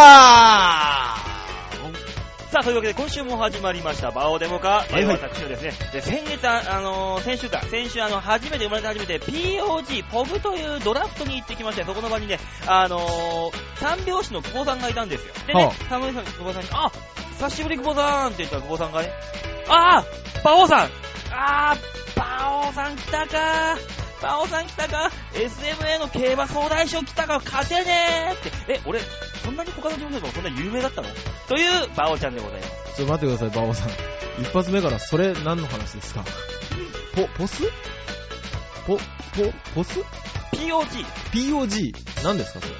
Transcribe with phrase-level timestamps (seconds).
[0.00, 1.14] さ
[2.60, 4.78] あ、というわけで今週も始まりました、バオデモカ。
[4.78, 5.02] はいはい。
[5.02, 15.34] えー私はですね、で先月、ああのー先週か、先週、あの、初めて生まれて初めて POG、ポブというドラフトに行ってきまして、そこの場にね、あのー三拍子の久保さんがいたんですよ。
[15.46, 16.90] でね、は三拍子の久保さんに、あ
[17.38, 19.12] 久しぶり久保さんって言ったら久保さんがね、
[19.68, 20.90] あーバオさん。
[21.30, 23.76] あーバオさん来たか
[24.22, 29.00] バオさん来たか ?SMA の競馬総大賞来たか勝てねーって、え、俺、
[29.42, 31.08] そんなに他の事務所でもそんな有名だったの
[31.48, 32.96] というバオちゃんでございます。
[32.96, 33.88] ちょっと待ってください、バオさん。
[34.40, 36.24] 一発目からそれ何の話ですか
[37.14, 37.62] ポ、ポス
[38.86, 39.02] ポ、ポ、
[39.74, 40.00] ポス
[40.52, 41.94] POG、?POG?
[42.24, 42.74] 何ですかそれ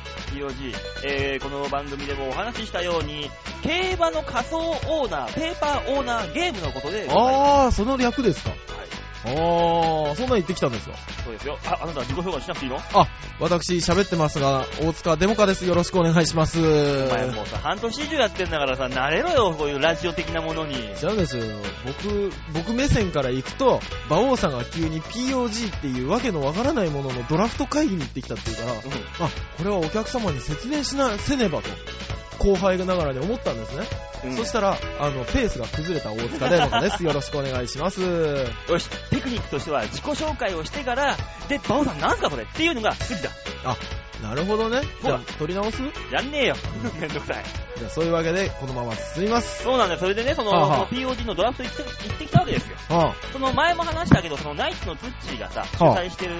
[0.44, 3.30] POG、えー、この番組でもお話ししたように、
[3.62, 7.06] 競馬の仮想オーナー、ペーパーオーナー、ゲームのことで。
[7.10, 8.58] あー、その略ですかはい、
[9.22, 10.96] あー、そんなん言ってきたんですか？
[11.24, 11.58] そうですよ。
[11.66, 12.78] あ、あなた自己紹介しなくていいの？
[13.38, 15.66] 私喋ってますが、大塚デモカです。
[15.66, 16.58] よろしくお願いします。
[16.60, 16.62] お
[17.10, 20.74] 前もうさ、半年以上やってんだからさ、慣れろよ、こういうラジオ的なものに。
[20.76, 21.44] 違うんですよ。
[21.84, 28.72] 僕、僕目線から行くと、馬王さんが急に POG っていうわけのわからないもののドラフト会議に行ってきたっていうから、
[29.26, 31.68] あ、これはお客様に説明しな、せねばと、
[32.40, 33.84] 後輩ながらに思ったんですね。
[34.24, 37.02] うんそしたら、あの、ペースが崩れた大塚デモカです。
[37.04, 38.00] よろしくお願いします。
[38.02, 41.16] よし、テクニックとしては自己紹介をしてから、
[41.48, 42.42] で、バオさんなんすかそれ？
[42.42, 43.30] っていうのが筋だ。
[44.22, 44.82] なるほどね。
[45.02, 45.82] じゃあほ、取り直す？
[46.12, 46.56] やんねえよ。
[47.00, 47.44] めんどくさい。
[47.76, 49.62] じゃあ、そういうわけで、このまま進みます。
[49.62, 50.00] そうなんだよ。
[50.00, 52.76] それでね、その、はあはあその POG のドラフト行って行ってきたわけですよ。
[52.90, 56.34] あその前も話したけど、そのナイツのツッチーがさ、主はあ催してる、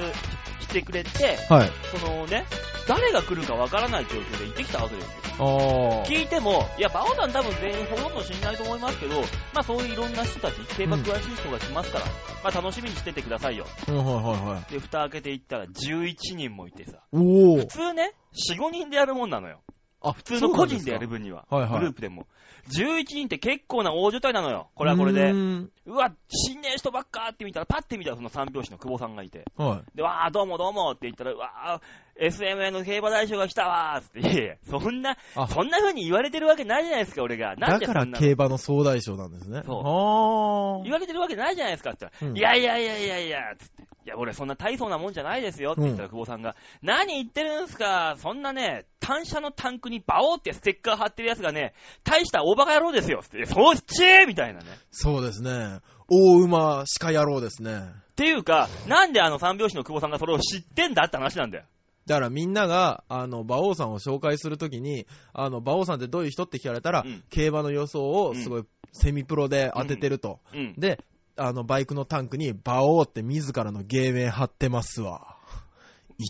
[0.61, 1.73] してくれて、あ、はい。
[1.99, 2.45] そのね、
[2.87, 5.11] 誰が来るかわからない状況で行ってきたわけですよ。
[5.39, 6.07] ああ。
[6.07, 12.05] 聞いても、いや、バオさん多分全員ほとんど知んないと思いますけど、まあそういういろんな人たち、競馬詳しい人が来ますから、
[12.45, 13.67] まあ楽しみにしててくださいよ。
[13.89, 14.73] うん、はいはいはい。
[14.73, 17.70] で、蓋開けていったら11人もいてさ、おお普。
[17.71, 19.61] 通ね、4、5人でやるもんなのよ。
[20.03, 21.47] あ、普通の個人でやる分には。
[21.51, 22.27] はいはいグループでも。
[22.69, 24.69] 11人って結構な大所帯なのよ。
[24.75, 25.31] これはこれうで。
[25.33, 29.45] うわ、死んねえ人ばっかって見たら、パッて見たらその三拍子の久保さんがいて。
[29.57, 29.97] はい。
[29.97, 37.57] で、わー、どうもどうもって言ったら、うわー、SMA の競馬大賞が来たわーつって、いやいや、そんな、あそんな風に言われてるわけないじゃないですか、俺が。
[37.57, 39.63] なんだから競馬の総大将なんですね。
[39.67, 43.90] そうあ言われてるわけないじゃないですかって言ったら、うんいやいやいやいやいや、つって。
[44.07, 54.67] いや、俺そんな大層なもんじゃないですよって言ったら、久保さんが、何言ってるんすかそんなね、単車のタンクにバオーってステッカー貼ってるやつがね、大した大バカ野郎ですよつって、そっちみたいなね。
[54.91, 55.81] そうですね。
[56.09, 57.79] 大馬鹿野郎ですね。
[57.79, 61.65] っていうか、なんであの三拍子の久保さんがそれを知ってんだって話なんだよ。
[62.07, 70.41] だからみんなが、あの、馬王さんを紹介するときに、あの、馬王さんってどういう人って聞かれたら、うん競馬の予想をすごいセミプロで当ててると。
[70.53, 70.75] うん。
[70.77, 70.99] で、
[71.43, 75.39] あの、バイクのタンクに、馬王って自らの芸名貼ってますわ。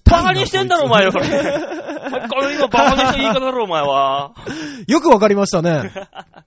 [0.04, 1.26] バカにしてんだろ、お前よ、それ。
[1.26, 4.34] これ今バカにした言い方だろ、お前は。
[4.86, 5.90] よくわかりましたね。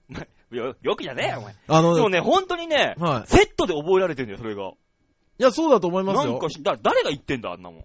[0.50, 1.54] よ、よくじゃねえよ、お前。
[1.68, 3.30] あの、でもね、本当にね、はい。
[3.30, 4.70] セットで覚えられてんだよ、それが。
[4.70, 4.72] い
[5.36, 6.48] や、そうだと思いますよなんか。
[6.48, 7.80] し、だ誰が言ってんだ、あんなもん。
[7.80, 7.84] い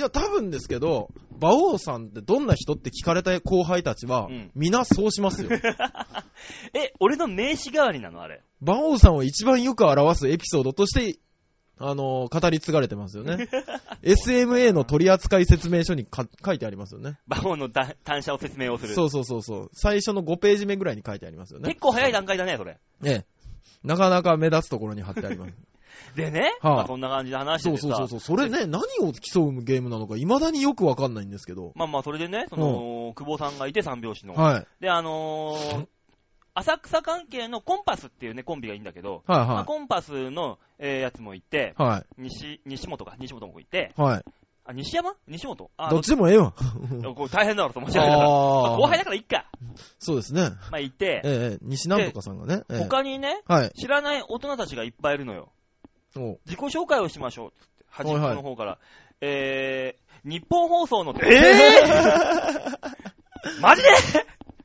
[0.00, 5.50] や、多分ですけど、馬王さんってどんな人って聞かれた後輩たちは、うん皆そうしますよ。
[6.72, 8.40] え、俺の名刺代わりなの、あれ。
[8.62, 11.18] 馬王さんを一番よく表すエピソードとして、
[11.82, 13.48] あのー語り継がれてますよね。
[14.04, 17.18] SMA の取扱説明書にか書いてありますよね。
[17.26, 18.94] バオのだ単車を説明をする。
[18.94, 19.70] そうそうそうそう。
[19.72, 21.80] 最初の5ページ目ぐらいに書いてありますよね結。
[21.80, 22.78] 構早い段階だね、それ。
[23.04, 23.24] ええ。
[23.82, 25.52] なかなか目立つところに貼ってあります。
[26.14, 27.82] でね、はあまあそんな感じで話しててさ。
[27.82, 31.72] そうそうそうそれね、何を競うゲームなのか未だによくわかんないんですけど。
[31.74, 34.34] まあまあ、それでね、その、久保さんがいて三拍子の。
[34.34, 34.66] はい。
[34.80, 35.86] で、あのー、
[36.54, 41.82] 浅草関係のコンパスっていうね、コンビがいいんだけど、はいまあ、はコンパスの、えーやつもいて、い。
[41.82, 42.04] はい。
[42.22, 44.24] 西、西本か、西本もいて、はい。
[44.64, 45.14] あ、西山？
[45.26, 45.70] 西本？
[45.76, 46.54] あ、どっちでもええわ。
[47.02, 48.18] ど これ大変だろうと思っちゃうから。
[48.18, 49.46] まああ 後輩だからいっか。
[49.98, 50.50] そうですね。
[50.70, 52.62] まあ、いて、ええ、西南とかさんがね。
[52.70, 53.70] ええ他にね、はい。
[53.70, 55.50] 知らない大人たちがいっぱいいるのよ。
[56.16, 57.52] お自己紹介をしましょう。
[57.52, 58.78] つって端っこの方から。
[59.20, 62.78] えー、日本放送の、えー、
[63.60, 63.88] マジで？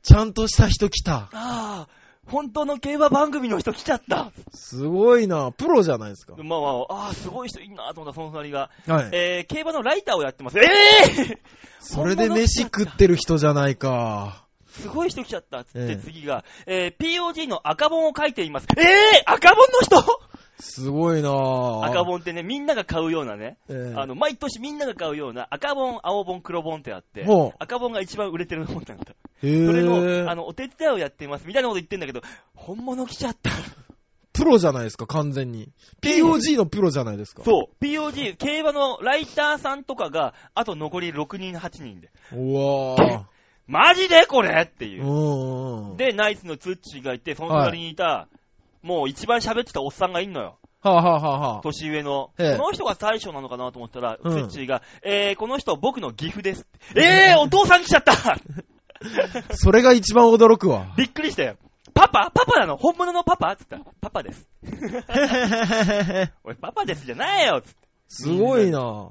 [0.06, 1.16] ちゃんとした人来た。
[1.16, 1.88] ああ、
[2.28, 4.32] 本当の競馬番組の人来ちゃった。
[4.54, 5.52] すごいな。
[5.52, 6.36] プロじゃないですか。
[6.38, 8.70] まあまあ、ああ、すごい人いんなと思った、その隣が。
[8.88, 9.10] はい。
[9.12, 10.60] えー、競馬のライターをやってます。
[10.60, 11.40] ええ
[11.80, 14.46] それで飯食ってる人じゃないか。
[14.68, 15.64] すごい人来ちゃった。
[15.64, 18.68] つって、ええ次が、えー、POG の赤本を書いています。
[18.78, 20.04] ええ赤本の人
[20.60, 21.30] すごいな
[21.84, 22.04] 赤。
[22.06, 27.26] 本ってね、みんなが買うようなね、ええあの、毎年みんなが買うような赤本、青本、黒本ってあって
[27.60, 29.16] 赤本が一番売れてる本なんだ。
[29.42, 32.22] それの、あの、お手伝いをやっています、みたいなこと言ってんだけど、
[32.54, 33.52] 本物来ちゃった。
[34.34, 35.70] プロじゃないですか、完全に。
[36.02, 37.44] POG のプロじゃないですか。
[37.44, 42.12] そう、POG、競馬のライターさんとかが、あと残り6人、8人で。
[42.34, 43.24] うわー。
[43.68, 45.98] マジでこれっていう。
[45.98, 48.28] で、ナイツのツッチーがいて、その隣にいた、
[48.86, 50.60] もう一番喋ってたおっさんがいんのよ。
[50.82, 52.30] はあ、はあはあはあ、年上の。
[52.38, 56.68] ええこの人が大将なのかなと思ったら、うんツッチーが、えー、この人僕の岐阜です。
[56.96, 58.14] えー、お父さん来ちゃった
[59.58, 60.94] それが一番驚くわ。
[60.96, 61.56] びっくりしたよ。
[61.96, 62.30] パパ？
[62.32, 62.78] パパなの？
[62.78, 63.54] 本物のパパ？
[63.54, 64.48] って言ったら、パパです。
[66.44, 67.88] 俺パパですじゃないよつって。
[68.08, 69.10] すごいな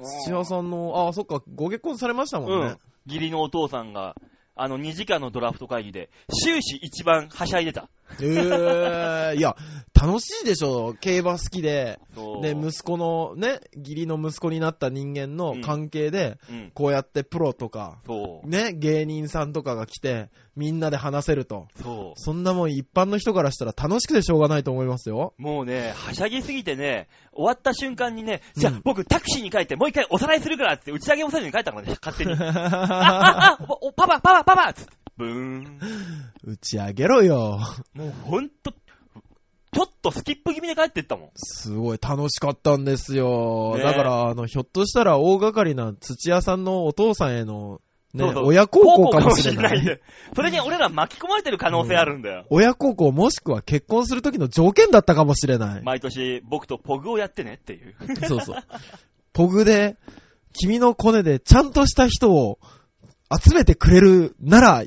[0.00, 2.78] 土屋さんの、あ、そっか、ご結婚されましたもんねうん。。
[3.06, 4.16] 義理のお父さんが、
[4.56, 7.88] あの、2時間のドラフト会議で、終始一番はしゃいでた。
[8.20, 9.56] ええいや、
[9.94, 12.00] 楽しいでしょ、競馬好きで。
[12.42, 16.70] で、息子のね、義理の息子になった人間の関係で、うん。
[16.74, 17.98] こうやってプロとか。
[18.44, 21.68] ね、芸人さんとかが来て、みんなで話せると。
[21.80, 25.34] そそんなもん一般の人からしたら楽しくてしょうがないと思いますよ。
[25.38, 25.42] う。
[25.42, 32.32] もうね、はしゃぎすぎてね、終わった瞬間にね、じゃあ、うん僕タクシーに帰ってもう一回おさらいするからって打ち上げもせずに帰ったからね、勝手に。
[32.42, 35.01] あ、あ、あ、お、おパパ、パパ、パパつって。
[35.16, 35.80] ブーン。
[36.44, 37.60] 打ち上げろよ。
[37.94, 41.30] もうほんと、ちょっとスキップ気味で帰ってったもん。
[41.34, 43.74] すごい楽しかったんですよ。
[43.76, 47.80] ねだから、あの、ひょっとしたら大掛かりな土屋さんのお父さんへの、
[48.12, 49.80] ね、そうそう親孝行かもしれない。
[49.80, 50.02] んで。
[50.36, 52.44] それに俺ら巻き込まれてる可能性あるんだよ。
[52.50, 55.82] 親孝行もしくは結婚する時の条件だったかもしれない。
[55.82, 57.94] 毎年僕とポグをやってねっていう。
[58.28, 58.56] そうそう。
[59.32, 59.96] ポグで、
[60.52, 62.58] 君のコネでちゃんとした人を
[63.34, 64.84] 集めてくれるなら、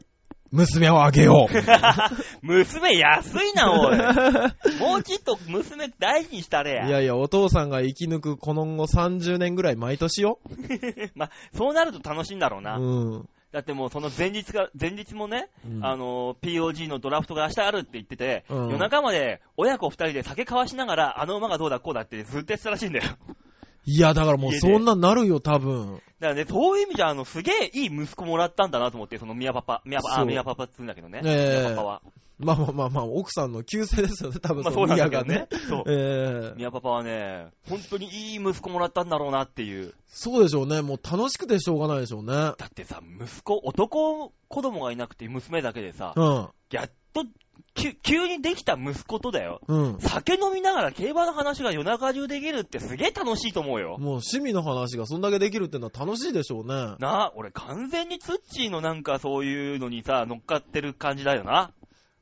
[0.56, 1.54] 娘をあげよう。
[2.42, 3.98] 娘安いな、おい。
[4.80, 6.88] もうちょっと娘大事にしたれや。
[6.88, 10.40] いやいや、お父さんが生き抜くこの後30年ぐらい毎年よ。
[11.16, 12.78] まあ、そうなると楽しいんだろうな。
[12.78, 13.30] うん。
[13.52, 23.06] だってもうその前日が、前日もね、うんあの、POG のドラフトが明日あるって言ってて、うん夜中まで親子二人で酒交わしながら、あの馬がどうだこうだってずっとやってたらしいんだよ。
[23.86, 26.02] いや、だからもうそんななるよ、多分。
[26.20, 31.22] だからね、そういう意味じゃ、あの、すげえいい息子もらったんだなと思って、その宮パパ、宮パパ、あ、宮パパって言うんだけどね。
[31.24, 32.02] ええ宮パパは。
[32.38, 35.48] まあまあまあまあ、奥さんの旧姓ですよね、多分まあその宮がねね。。
[35.70, 35.84] そう。
[35.88, 39.94] ええ宮パパはね、本当にいい息子もらったんだろうなっていう。
[40.08, 40.82] そうでしょうね。
[40.82, 42.34] もう楽しくてしょうがないでしょうね。
[42.34, 46.50] だってさ、息子、男子供がいなくて娘だけでさ、うん。
[46.72, 47.26] やっと、
[47.74, 49.62] 急急にできた息子とだよ。
[49.68, 49.98] うん。
[50.00, 53.92] 酒飲みながら競馬の話が夜中中できるってすげえ楽しいと思うよ。
[53.92, 56.96] もう趣味の話がそんだけできるってのは楽しいでしょうね。
[57.00, 61.72] なあ、俺完全にツッチーのなんかそういうのにさ、乗っかってる感じだよな。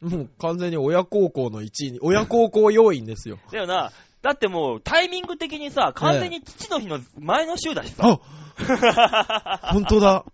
[0.03, 3.39] もう完全に親孝行の一位に、親孝行要員ですよ。
[3.51, 3.91] だよな。
[4.21, 8.19] だってもうタイミング的にさ、完全に父の日の前の週だしさ。
[8.63, 10.25] あ 本当だ。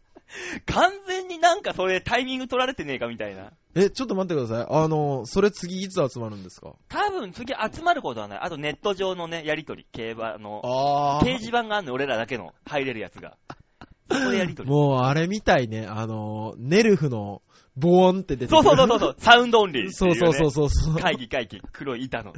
[0.67, 3.51] 完全になんかそれタイミング取られてねえかみたいな。
[3.75, 4.67] え、ちょっと待ってください。
[4.69, 6.73] あの、それ次いつ集まるんですか？
[6.87, 8.39] 多分次集まることはない。
[8.39, 9.87] あとネット上のね、やりとり。
[9.91, 10.61] 競馬の。
[10.63, 13.37] あ掲示板があんの俺らだけの入れるやつが。
[14.11, 14.69] そこでやりとり。
[14.69, 15.87] もうあれみたいね。
[15.87, 17.41] あの、ネルフの、
[17.79, 20.95] ボーンって出てくそうるそうそうそう、サウンドオンリー、そうそうそうそうそう。
[20.95, 22.33] 会議会議、黒い板の。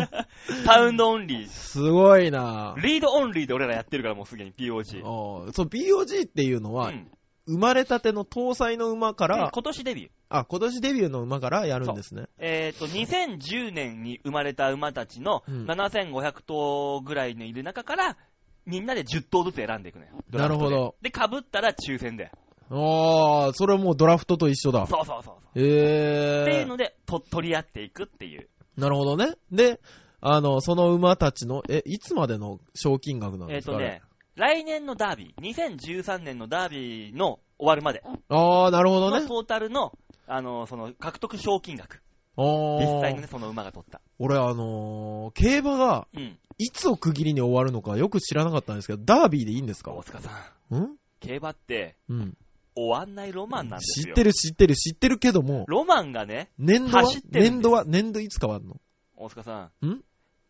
[0.64, 1.46] Sound Only。
[1.48, 5.02] すごいな read only で俺らやってるからもうすでに POG。
[5.02, 7.10] そう、POG っていうのは、うん
[7.46, 10.10] 生まれたての当歳の馬から、今年デビュー。
[10.30, 12.24] あ、今年デビューの馬からやるんですね。
[12.38, 18.16] えっ、と、2010年に生まれた馬たちのうん7500頭ぐらいのいる中から、
[18.64, 20.12] みんなで10頭ずつ選んでいくのよ。
[20.30, 20.94] ドラフトでなるほど。
[21.02, 22.30] で、被ったら抽選で。
[22.70, 24.86] ああ、それはもうドラフトと一緒だ。
[24.86, 25.60] そうそうそうそう。
[25.60, 28.48] へえっていうので、と取り合っていくっていう。
[28.76, 29.34] なるほどね。
[29.52, 29.80] で、
[30.20, 33.72] あの、その馬たちの、え、いつまでの賞金額なんえっ、ですか？
[33.72, 34.02] とね、
[34.36, 39.20] 来年のダービー、2013年のダービーの終わるまでああ、なるほどね。
[39.20, 39.92] のトータルの、
[40.26, 42.02] あの、その、獲得賞金額。
[42.36, 42.44] ああ
[42.80, 44.00] 実際のね、その馬が取った。
[44.18, 46.38] 俺あのー競馬がうん。
[46.58, 49.92] いつを区切りに終わるのかよく知らなかったんですけど、ダービーでいいんですか？
[49.92, 50.30] 大塚さ
[50.70, 50.96] ん、ん？
[51.20, 52.36] 競馬ってうん。
[52.76, 54.06] 終わんないロマンなんですよ。
[54.06, 57.02] 知ってる知ってる知ってるけども、ロマンがね、年度は？
[57.04, 57.84] 走ってるんです年度は？
[57.86, 58.76] 年度いつ変わるの？
[59.16, 59.86] 大塚さん。
[59.86, 60.00] ん？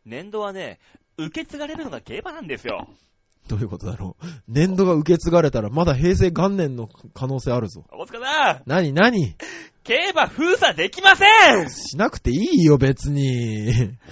[0.06, 0.78] 年度はね、
[1.18, 2.88] 受け継がれるのが競馬なんですよ。
[3.46, 4.26] どういうことだろう？
[4.48, 7.84] 年度が受け継がれたらまだ平成元年の可能性あるぞ。
[7.92, 9.34] 大塚さん、なになに
[9.82, 11.26] 競馬封鎖できませ
[11.62, 13.66] んしなくていいよ別に。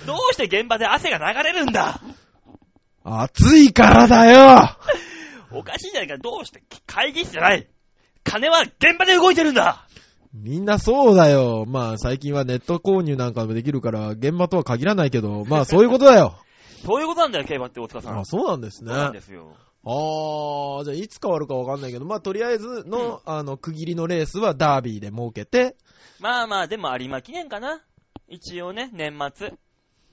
[0.07, 2.03] どうして現場で汗が流れるんだ？
[3.05, 4.77] 暑いからだよ
[5.51, 6.19] おかしいじゃないか。
[6.19, 7.67] どうして会議室じゃない？
[8.25, 9.87] 金は現場で動いてるんだ
[10.33, 11.65] みんなそうだよ。
[11.67, 16.39] まあ最近はネット購入なんかもできるから現場とは限らないけど、まあそういうことだよ。
[16.87, 18.19] そういうことなんだよ、競馬って大塚さん。
[18.21, 18.91] あ、そうなんですね。
[18.93, 19.55] そうなんですよ。
[19.85, 25.77] あー、じゃあいつ変わるかわかんないけど、まあとりあえずの、あの、区切りのレースはダービーで設けて、
[26.19, 27.83] まあまあ、でも有馬記念かな
[28.29, 29.53] 一応ね、年末。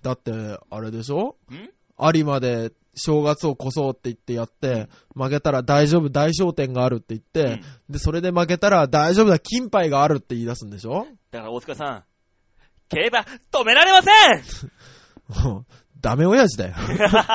[0.01, 0.31] だって、
[0.69, 1.37] あれでしょ？
[1.51, 1.69] ん？
[2.15, 11.07] 有馬で正月を越そうって言ってやって、負けたら大丈夫、大商店があるって言って、で、それで負けたら大丈夫だ、金杯があるって言い出すんでしょ？
[11.31, 12.03] だから大塚さん、
[12.89, 13.19] 競馬
[13.51, 15.65] 止められません
[16.01, 16.75] ダメ親父だよ。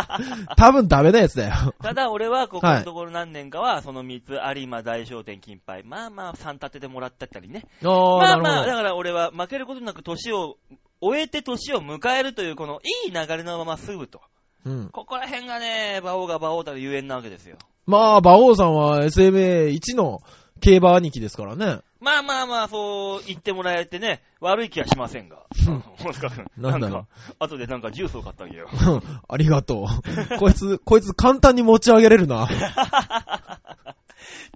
[0.56, 1.74] 多分ダメなやつだよ。
[1.82, 7.66] ただ俺はここのところ何年かは、その3つ、有馬大商店金杯、まあまあ3立てでもらったったりね。
[7.82, 10.56] まあまあ、だから俺は負けることなく年を、
[11.02, 14.22] 終えて年を迎えるというこのいい流れのまま進むと。
[14.64, 14.88] うん。
[14.90, 17.56] ここら辺がね、馬王が馬王たるゆえんなわけですよ。
[17.86, 20.22] まあ、馬王さんは SMA1 の
[20.60, 21.80] 競馬兄貴ですからね。
[22.00, 25.38] まあまあまあ、そう言ってもらえてね、悪い気はしませんが。
[26.04, 26.46] 大塚君。
[26.56, 28.68] なんだろうか、後でなんかジュースを買ってあげよう。
[29.28, 29.86] ありがとう。
[30.38, 32.46] こいつ、こいつ簡単に持ち上げれるな。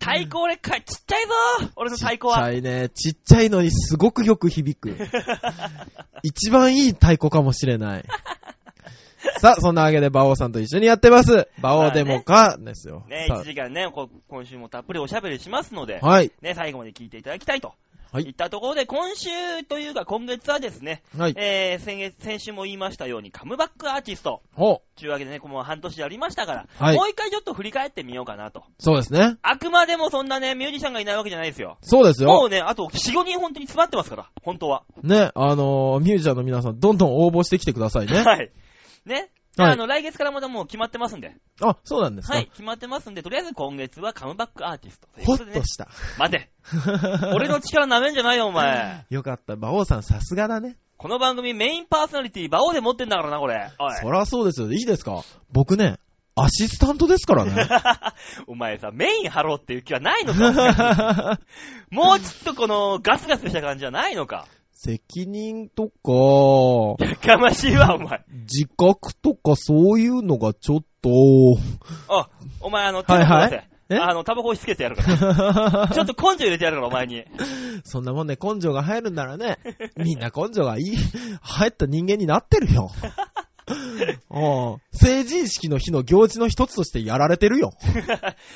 [0.00, 2.44] 太鼓俺か、ちっちゃいぞ俺の太鼓ちっちは。
[2.44, 2.88] ゃいね。
[2.90, 4.96] ちっちゃいのにすごくよく響く。
[6.22, 8.04] 一番いい太鼓かもしれない。
[9.40, 11.48] さあ、そんなわけで、馬王さんと一緒にやってます。
[11.58, 13.04] 馬王デモか、ですよ。
[13.08, 16.32] ね、さ1時間ね、こ今週もたっぷりおしゃべりしますのであ、はい。
[16.42, 17.74] ね、最後まで聞いていただきたいと。
[18.10, 19.28] はいいったところで、今週
[19.68, 21.34] というか今月はですね、はい。
[21.36, 24.40] えー、先月、先週も言いましたように、カムバックアーティスト。
[24.54, 24.98] ほう。
[24.98, 28.64] というわけでね、この半年やりましたから、はいもう一回ちょっと振り返ってみようかなと。
[28.78, 29.36] そうですね。
[29.42, 31.76] あくまでもそんなね、ミュージシャンがいないわけじゃないですよ。
[31.82, 32.30] そうですよ。
[32.30, 34.84] もうね、あと4、5人本当に詰まってますから、本当は。
[35.02, 38.22] ね、あのー、ミュージシャンの皆さん、どんどん応募してきてくださいね。
[38.24, 38.50] はい。
[39.08, 39.30] ね。
[39.56, 41.34] はいあの、来月からまだもう決まってますんで。
[41.60, 42.34] あ、そうなんですか？
[42.34, 45.58] はい、決まってますんで、とりあえず今月はカムバックアーティストというほことでね。
[45.58, 45.88] っとした。
[46.16, 46.50] 待て。
[47.34, 49.04] 俺の力舐めんじゃないよ、お前。
[49.10, 49.54] よかった。
[49.54, 50.76] 馬王さんさすがだね。
[50.96, 53.70] この番組メインパーソナリティ、馬王で持ってんだからな、これ。
[53.80, 53.94] おい。
[53.96, 54.70] そらそうですよ。
[54.72, 55.22] いいですか？
[55.50, 55.98] 僕ね、
[56.36, 57.66] アシスタントですからね。
[58.46, 61.40] お前さ、メイン張ろうっていう気はないのか
[61.90, 64.46] もうちょっとこのガスガスした感じはないのか
[64.80, 68.24] 責任とか、やかましいわ、お前。
[68.30, 71.10] 自覚とかそういうのがちょっと、
[72.08, 72.28] あ、
[72.60, 75.88] お前あの、手をはいはいあの、タバコ押し付けてやるから。
[75.92, 77.24] ちょっと根性入れてやるから、お前に。
[77.82, 79.58] そんなもんね、根性が入るんならね、
[79.96, 80.96] みんな根性がいい、
[81.40, 82.92] 入った人間になってるよ。
[83.10, 83.16] あ
[84.30, 87.72] あ成人式の日の行事の一つとしてやられてるよ。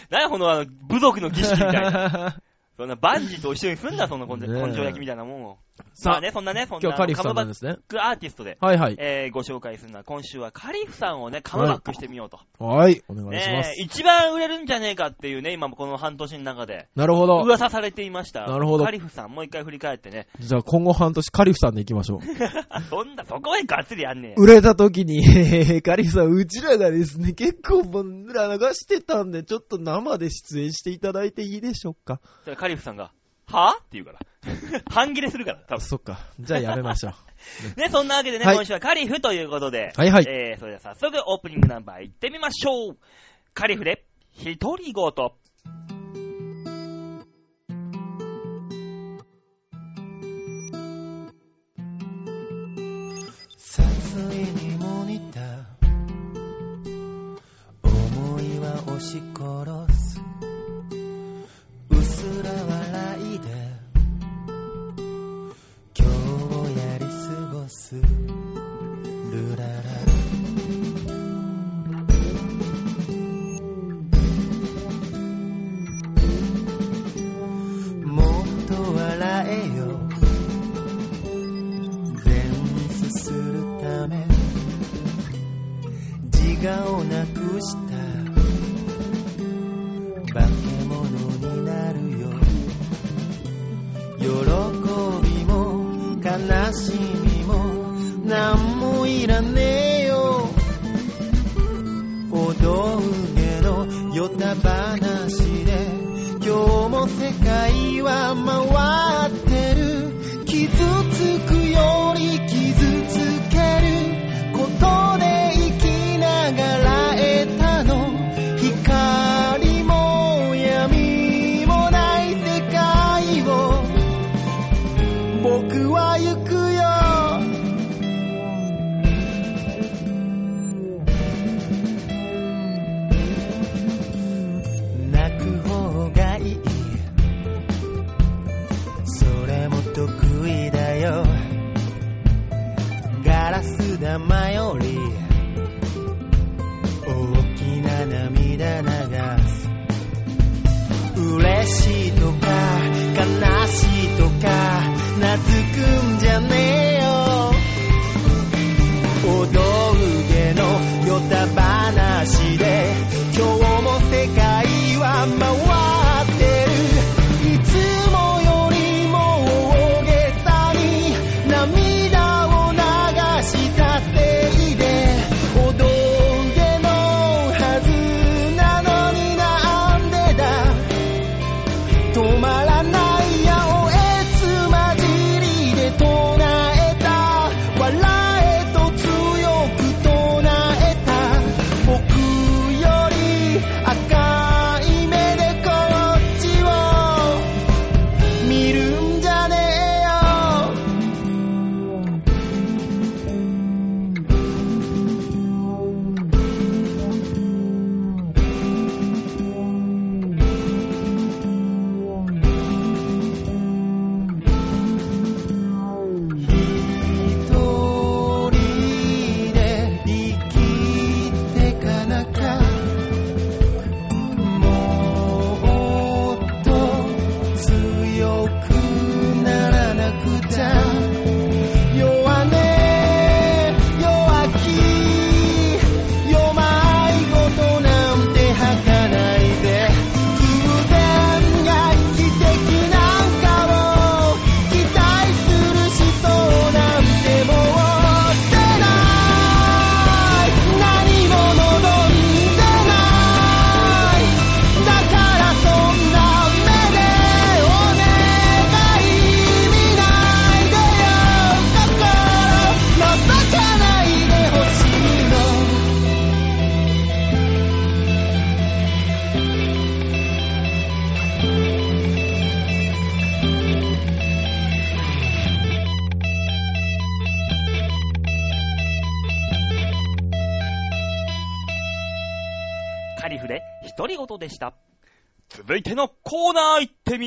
[0.09, 2.37] 何や、このあの、部族の儀式みたいな。
[2.77, 5.59] そんなバンジーと一緒にすんな、そんな根性ねえ根性焼きみたいなもんを。
[5.95, 6.81] さあまあね、そんなね、そんな。
[6.83, 7.77] 今日カリフさんカムバッなんですね。
[7.89, 8.97] クアーティストで、はいはい。
[8.99, 12.41] えー、ご紹介するのは、今週はカリフさんをね、カムバックしてみようと。
[12.59, 13.83] はい、お願いしまねす。
[13.83, 17.43] 一番売れるんじゃねえかっていうね、今もこの半年の中で、なるほど。
[17.43, 18.47] 噂されていました。
[18.47, 20.27] なるほどカリフさん、もう一回振り返ってね。
[20.39, 22.21] じゃあ今後半年カリフさんで行きましょう。
[22.89, 24.35] そんな、そこまでがっつりやんねえ。
[24.37, 25.23] 売れた時に、
[25.83, 32.21] カリフさん、うちらがですね、結構僕ら流してたんで、ちょっと生で出演していただいていいでしょうか。
[32.57, 33.13] カリフさんが、
[33.47, 34.21] はぁって言うから。
[34.91, 35.81] 半切れするから、多分。
[35.81, 36.19] そっか。
[36.41, 37.15] じゃあやめましょう。
[37.81, 42.99] ね、そんなわけでね、はい今週はカリフということで、はいはいえー、それでは早速オープニングナンバー行ってみましょう。
[43.55, 44.05] カリフで、
[44.61, 45.13] 独り言。
[53.57, 55.41] 殺意にも似た
[57.83, 60.12] 思いは押し殺す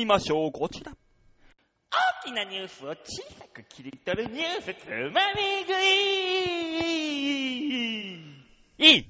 [0.06, 0.52] みましょう。
[0.52, 0.92] こちら。
[2.22, 2.96] 大きなニュースを小
[3.40, 5.72] さく切り取るニュースつまみ食
[8.78, 9.08] いいい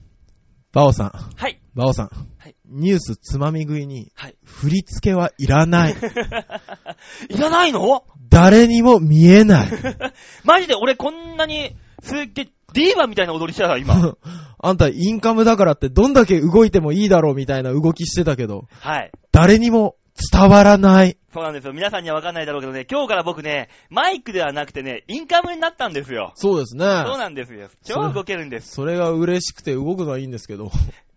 [0.72, 1.60] バオさん、はい。
[1.74, 2.06] バオさん。
[2.38, 4.36] はいニュースつまみ食いに、はい。
[4.42, 5.92] 振り付けはいらない。
[7.28, 8.04] いらないの？
[8.30, 9.68] 誰にも見えない。
[10.44, 14.16] マジで俺こんなに、すっげえ、ディーバみたいな踊りしてた、今。
[14.58, 19.12] あんたインカムだからってどんだけ動いてもいいだろうみたいな動きしてたけど、はい。
[19.32, 19.96] 誰にも
[20.32, 21.16] 伝わらない。
[21.32, 21.72] そうなんですよ。
[21.72, 26.32] 皆さんにはわかんないだろうけどね、今日から僕ね、マイクではなくてね、インカムになったんですよ。
[26.34, 26.84] そうですね。
[27.06, 27.68] そうなんですよ。
[27.84, 28.72] 超動けるんです。
[28.72, 30.70] それが嬉しくて動くのはいいんですけど。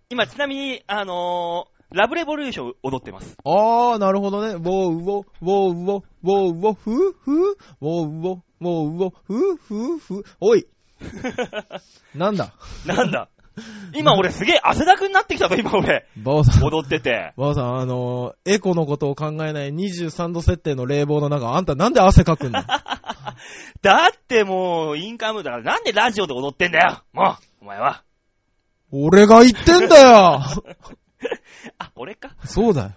[0.09, 3.35] 今、ちなみに、あのー、ラブレボリューション踊ってます。
[3.43, 4.53] あー、なるほどね。
[4.53, 10.23] ウォーウォ、ウォーウォ、ウォーウォ、ふーふー、ウォーウォ、ウォーウォ、ふーふーふー。
[10.39, 10.67] おい。
[12.13, 12.53] なんだ？
[12.85, 13.29] なんだ？
[13.93, 16.07] 今俺すげえ汗だくになってきたぞ、今俺。
[16.17, 16.63] バオさん。
[16.63, 17.33] 踊ってて。
[17.37, 22.65] バオさん、あのー、エコのことを考えない23度設定の冷房の中、あんたなんで汗かくんだ？
[23.81, 28.03] だってもう、インカムだから、なんでラジオで踊ってんだよもう、お前は。
[28.91, 30.41] 俺が言ってんだよ
[31.77, 32.35] あ、俺か？
[32.45, 32.91] そうだよ。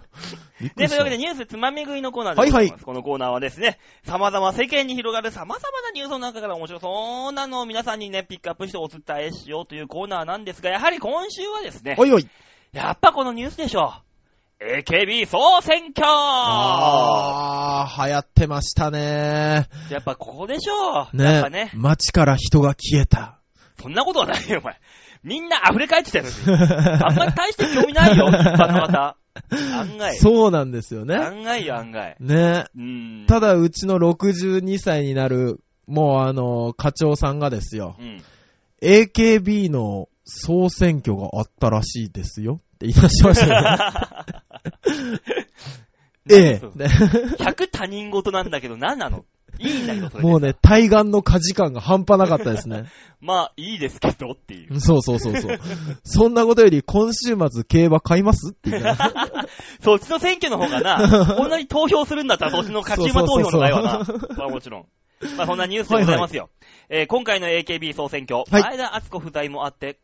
[0.60, 2.56] びっくで、というわけでニュースつまみ食いのコーナーでございます。
[2.56, 12.28] はいはいこのコーナーはですね、様々世間に広がる様々なニュースの中から面白そうなのを皆さんにね、ピックアップしてお伝えしようというコーナーなんですが、やはり今週はですね、おいおい。
[12.72, 14.12] やっぱこのニュースでしょう。
[14.64, 19.66] AKB 総選挙あー、流行ってましたね。
[19.90, 21.16] やっぱここでしょう。
[21.16, 23.38] ねやっぱね、街から人が消えた。
[23.80, 24.78] そんなことはないよ、お前。
[25.24, 26.24] みんな溢れ返ってたよ。
[27.04, 29.16] あんまり大して興味ないよ、一般の方。
[29.78, 30.16] 案外。
[30.16, 31.14] そうなんですよね。
[31.16, 32.16] 案外よ、案外。
[32.20, 32.64] ね。
[32.76, 33.24] うん。
[33.28, 37.96] ただ、うちの62歳になる、もうあの、課長さんがですよ。
[37.98, 38.22] うん。
[38.82, 42.60] AKB の総選挙があったらしいですよ。
[42.74, 43.78] って言い出しましたよね。
[46.30, 46.72] ええそう。
[46.76, 49.24] で100他人事なんだけど、何なの？
[49.58, 52.84] いいんだけど、それでもうね、対岸の火事感が半端なかったですね。
[53.20, 54.80] まあ、いいですけどっていう。
[54.80, 55.60] そうそうそうそう。
[56.02, 58.52] そんなことより、今週末競馬買います？
[58.52, 59.46] って言ったら
[59.80, 64.06] そっちの選挙の方がな、こんなに投票するんだったら、そっちの勝ち馬投票の場合はな。
[64.36, 64.86] まあもちろん。
[65.36, 66.50] まあそんなニュースでございますよ。
[66.88, 69.98] えー今回の AKB 総選挙、はい前田敦子不在もあって、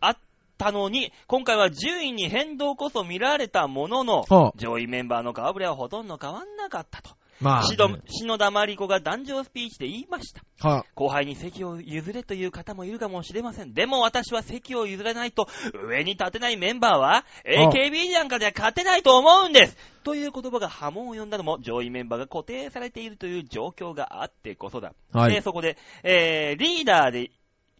[0.00, 0.16] あっ
[0.58, 7.10] たのに、今回は順位に変動こそ見られたものの、はあ上位メンバーの顔ぶれはほとんど変わんなかったと。
[7.40, 10.42] まあ、しど篠田子が壇上スピーチで言いました。
[10.58, 13.74] は後輩に席を譲れという方もいるかもしれません。
[13.74, 15.48] でも私は席を譲らないと、
[15.86, 24.94] 上に立てないメンバーは、AKB なんかでは勝てないと思うんですという言葉が波紋を呼んだのも、上位メンバーが固定されているという状況があってこそだ。
[25.12, 27.30] はいでそこで、えー、リーダーで、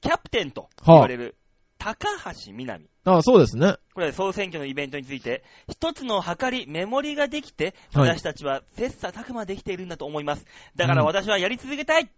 [0.00, 1.36] キャプテンと言われる、
[1.78, 2.08] 高
[2.46, 2.86] 橋みなみ。
[3.06, 3.76] あ、そうですね。
[3.94, 10.44] これは総選挙のイベントについて、一つの計り、メモリができて、はい私たちは切磋琢磨できているんだと思います。
[10.74, 12.10] だから私はやり続けたい、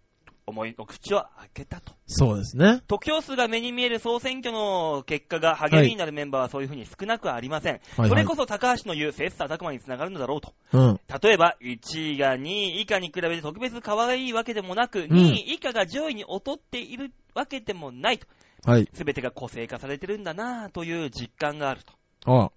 [0.46, 1.92] 思いの口を開けたと。
[2.06, 2.80] そうですね。
[2.88, 7.80] 得票数が目に見える総選挙の結果が励みになるメンバーはそういうふうに少なくありません。
[7.96, 10.54] はいそれこそ高橋の言う切磋琢磨につながるのだろうと。
[10.72, 11.00] うん。
[11.22, 18.26] 例えば、1位が2位以下に比べて特別可愛いわけでもなく、ん2位以下が上位に劣っているわけでもないと。
[18.64, 18.88] はい。
[18.92, 21.92] すべてが個性化されてるんだなぁという実感があると。
[22.26, 22.50] あ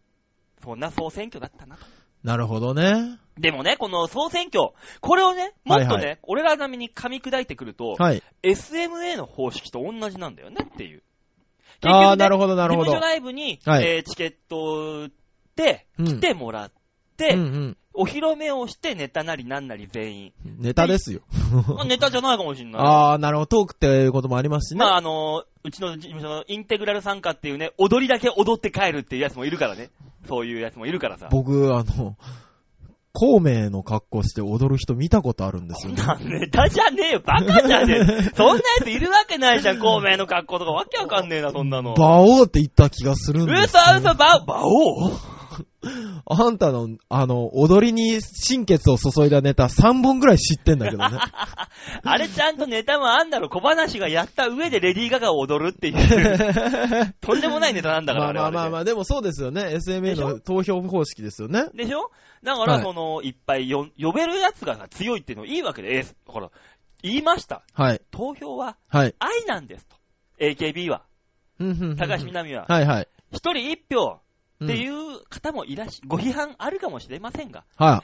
[0.63, 1.85] そんな総選挙だったなと。
[2.23, 3.19] なるほどね。
[3.39, 8.21] でもね、この総選挙、これをね、もっとね、はいは俺ら並みに噛み砕いてくると、はい。
[8.43, 11.01] SMA の方式と同じなんだよねっていう。
[11.83, 13.09] ああ、なるほほど、なるほど事務所。
[13.09, 15.09] ライブに、はいえーチケット
[15.55, 16.71] でうん来てもらっ
[17.17, 17.77] て、うんうん。
[17.93, 20.33] お披露目をしてネタなりなんなり全員。
[20.59, 21.21] ネタですよ。
[21.77, 22.81] あネタじゃないかもしんない。
[22.81, 23.47] ああ、なるほど。
[23.47, 24.79] トークっていうこともありますしね。
[24.79, 29.89] まあ、あのーうちの事務所のインテグラル参加っていうね、踊りだけ踊って帰るっていうやつもいるからね。
[30.27, 31.27] そういうやつもいるからさ。
[31.31, 32.15] 僕、あの、
[33.13, 36.01] 孔明の格好して踊る人見たことあるんですよ、ね。
[36.01, 38.31] なネタじゃねえよ、バカじゃねえ。
[38.35, 41.93] そんなやついるわけないじゃん、孔明の格好とかわけわかんねえな、そんなの。
[41.93, 43.99] 馬王って言った気がするんです嘘よ。
[43.99, 45.11] 嘘、バ、バオ
[46.25, 51.17] あんたの、あの、踊りに心血を注いだネタ3本ぐらい知ってんだけどね。
[52.03, 59.75] あれちゃんとネタもあんだろ、小話がやった上でレディーガガを踊るっていう、 とんでもないネタなんだから、まあまあまあまああ、でもそうですよね。
[59.79, 61.65] SMA の投票方式ですよね。
[61.73, 61.85] れ。
[61.85, 62.11] でしょ？
[62.43, 66.49] だから、はいその、いっぱいよ呼べるやつがさ強いっていうのいいわけで、えーだから、
[67.03, 67.63] 言いました。
[67.73, 68.01] はい。
[68.11, 69.15] 投票ははい。
[69.19, 69.95] 愛なんですと。
[70.39, 71.03] AKB は。
[71.97, 72.65] 高橋みなみは。
[72.67, 73.07] はいはい。
[73.31, 74.19] 一人一票
[74.61, 78.03] っっていう方もいらっし、ご批判あるかもしれませんが、は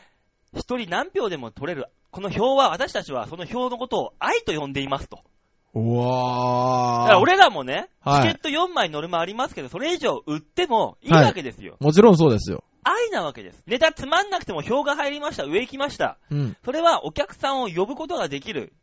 [0.55, 5.17] 一人何票でも取れる、この票は私たちはその票のことを愛と呼んでいますと。
[5.17, 5.79] い。
[5.79, 7.07] うだわー。
[7.07, 11.77] から俺らもね、はいチケット4枚ノルマありますけど、それ以上売ってもいいわけですよ。
[11.79, 12.63] もちろんそうですよ。
[12.83, 13.61] 愛なわけです。
[13.67, 16.17] ネタつまんなくても票が入りました、上行きました。
[16.31, 16.57] うん。
[16.63, 18.73] それはお客さんを呼ぶことができる。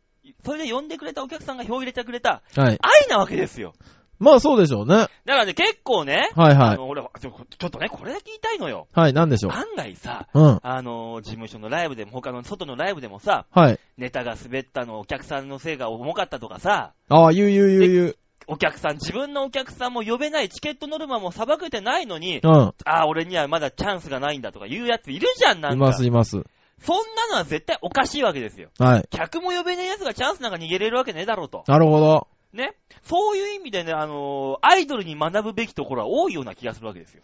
[0.45, 2.79] それで呼んでくれたお客さんが票を入れてくれたはい。
[2.81, 3.73] 愛なわけですよ。
[4.19, 4.95] まあそうでしょうね。
[4.95, 6.67] だからね、結構ね、はいはい。
[6.69, 8.87] あの、俺は、ちょっとね、これだけ言いたいのよ。
[8.93, 9.51] はい、なんでしょう？
[9.51, 10.59] 案外さ、うん。
[10.61, 13.79] あの、事務所のライブでも、他の外のライブでもさ、はい。
[13.97, 18.17] ネタが滑ったのお客さんのせいが重かったとかさ、ああ、言う言う言う言う。
[18.47, 22.51] お客さん、自分のお客さんも呼べないチケットノルマも裁けてないのに、うん。
[22.51, 25.75] ああ、俺にはまだチャンスがないんだとか言うやついるじゃん、なんか。
[25.75, 26.43] いますいます。
[26.81, 28.69] そんなのは絶対おかしいわけですよ。
[28.77, 29.07] はい。
[29.09, 31.63] 客も呼べねえやつがチャンスなんか逃げれるわけねえだろうと。
[31.67, 32.27] なるほど。
[32.55, 32.75] ね。
[33.03, 37.21] そういう意味でね、あのーアイドルに学ぶべきところは多いような気がするわけですよ。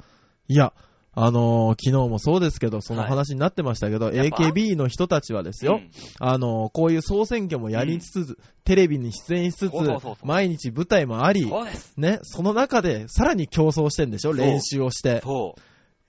[0.48, 0.74] いや、
[1.14, 11.52] あのー昨日もそうですけど、そのはい話になってましたけど、やっぱ？AKB の人たちはですよ、うんあのーこういう総選挙もやりつつ、テレビに出演しつつそうそうそうそう毎日舞台もあり。
[11.98, 15.22] ね、その中でさらに競争してんでしょ練習をして。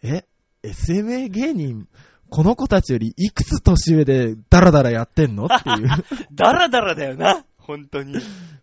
[0.02, 0.24] え
[0.64, 1.88] ?SMA 芸人、
[2.30, 5.46] この子たちよりいくつ年上でダラダラやってんの？
[5.46, 5.88] っていう。
[6.32, 7.44] ダラダラだよな。
[7.58, 8.14] 本当に。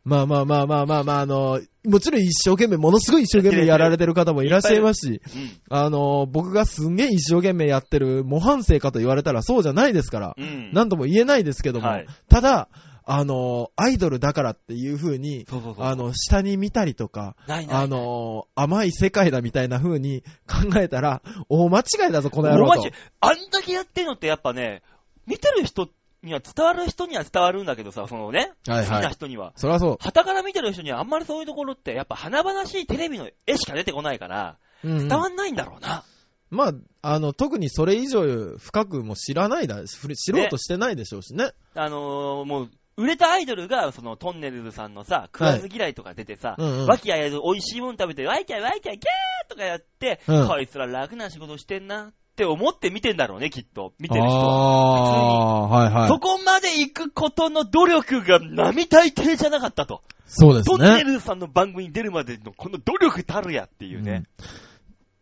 [0.03, 5.21] まあまあまあまあまあまあ、あの、もちろん一生懸命、ものすごい一生懸命やられてる方もいらっしゃいますし、
[5.69, 5.77] うん。
[5.77, 10.71] あの、僕がすんげえ一生懸命やってる模範生かと言われたらそうじゃないですから、うん。
[10.73, 12.69] なんとも言えないですけども、はいただ、
[13.11, 15.85] あの、アイドルだからっていう風に、そうそうそう。
[15.85, 22.91] あ、の、下に見たりとか、ないないないあの、甘い世界だみたいな風に 考えたら、大間違いだぞ、この野郎と。
[23.19, 24.83] あんだけやってんのってやっぱね、
[25.25, 25.89] 見てる人
[26.23, 29.13] には伝わる人には伝わるんだけどさ、そのね、はい好きなはい。
[29.13, 29.53] 人には。
[29.55, 29.97] そりゃそう。
[29.99, 36.03] 旗から見てる人にはあんまりそういうところって、やっぱ華々しいテレビの絵しか出てこないから、伝わんないんだろうな。
[36.49, 41.51] まあ、あの、特にそれ以上深くも知らないだ、知ろうとしてないでしょうしね。
[41.75, 53.93] あのー、もう、売れたアイドルが、その、トンネルズさんのさ、食わず嫌いとか出てさ、うんうんわきあいあい美味しいもん食べて、わいきゃいわいきゃい、ギャーとかやって、うんこいつら楽な仕事してんなって思って見てんだろうね、きっと。
[53.99, 54.43] 見てる人は。
[54.43, 56.19] あはいはいそ。
[56.19, 60.01] こまで行くことの努力が並大抵じゃなかったと。
[60.25, 61.03] そうですトンネね。
[61.03, 64.23] ルズさんの番組に出るまでのこの努力たるやっていうね。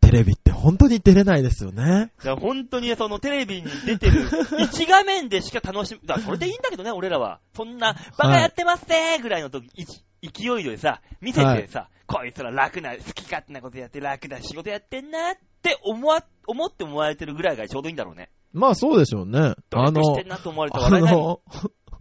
[0.00, 2.12] テレビって本当に出れないですよね。
[2.18, 4.28] だから本当にそのテレビに出てる
[4.62, 6.00] 一画面でしか楽しむ。
[6.06, 7.40] だそれでいいんだけどね、俺らは。
[7.56, 9.84] そんな、バカやってますねぐらいの時、い
[10.22, 18.30] 勢いでさ、見せてさ、こいつら楽な、好き勝手なことやって楽な仕事やってんなって思わ、思って思われてるぐらいがちょうどいいんだろうね。
[18.52, 19.54] まあそうでしょうね。
[19.70, 21.14] 努あの力してん、なと思われてあ笑えない。
[21.14, 21.40] の、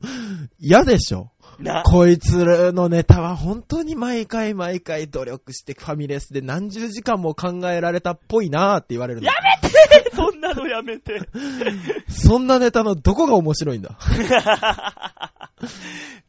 [0.59, 1.31] 嫌でしょ。
[1.59, 9.33] な、こいつらのネタは本当に毎回毎回努力してファミレスで何十時間も考えられたっぽいなーって言われるのや。
[9.61, 11.19] めて そんなのやめて。
[12.09, 13.97] そんなネタのどこが面白いんだ？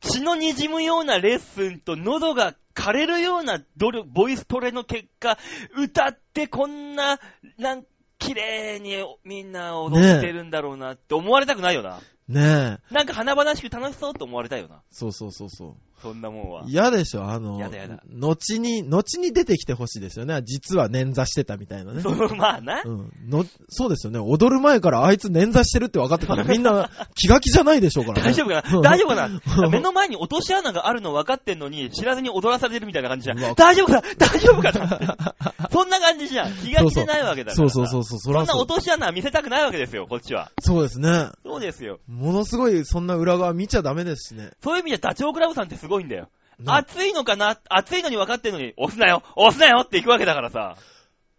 [0.00, 5.38] 血の滲むようなレッスンと喉が枯れるような努力、ボイストレの結果、
[5.76, 7.18] 歌ってこんな、
[7.58, 7.84] なん、
[8.18, 12.00] 綺麗にみんな踊ってるんだろうなって思われたくないよな。
[12.28, 12.94] ねえ。
[12.94, 14.82] なんか華々しく楽しそうって思われたいよな。
[14.90, 15.87] そうそうそうそう。
[16.02, 16.62] そんなもんは。
[16.66, 17.24] 嫌でしょ？
[17.24, 20.42] あのやだやだ、後に、後に出てきてほしいですよね。
[20.44, 22.02] 実は捻挫してたみたいなね。
[22.02, 22.82] そう、まあな。
[22.84, 23.10] うん。
[23.28, 24.18] の、そうですよね。
[24.18, 28.22] 踊る前からあいつ捻挫してるって分かってたら みんな気が気じゃないでしょうからね。
[28.24, 28.80] 大丈夫かな？
[28.80, 29.68] 大丈夫かな？
[29.70, 33.54] 目の前に落とし穴があるの分かってんのに、知らずに踊らされるみたいな感じじゃん。
[33.54, 33.94] 大丈夫か？
[33.94, 35.34] な大丈夫かな？
[35.70, 36.52] そんな感じじゃん。
[36.52, 37.74] 気が気でないわけだからさ。
[37.74, 40.50] そうそうそうそう、そそんな落とし穴は見せたくないわけですよ、こっちは。
[40.60, 41.28] そうですね。
[41.44, 41.98] そうですよ。
[42.06, 44.50] ものすごい、そんな裏側見ちゃダメですしね。
[44.62, 46.28] そういう意味でダチョウ倶楽部さんってすごいんだよ。
[46.58, 47.58] な暑いのかな？
[47.68, 50.76] 暑いのに分かってんのに、押すなよ押すなよって行くわけだからさ。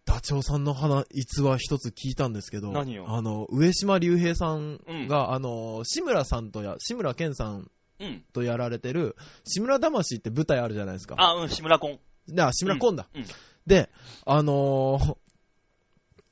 [0.06, 3.06] ダチョウさんの話、逸話一つ聞いたんですけど、何よ？
[3.08, 8.24] あの、上島竜兵さんうんが、あの、志村さんとや、志村けんさんうん。
[8.34, 11.16] とやられてる、志村魂って舞台あるじゃないですか。
[11.18, 12.00] あ、うん、志村コン。
[12.28, 13.08] で、あ、志村コンだ。
[13.14, 13.28] うんうん
[13.68, 13.90] で、
[14.26, 15.16] あのー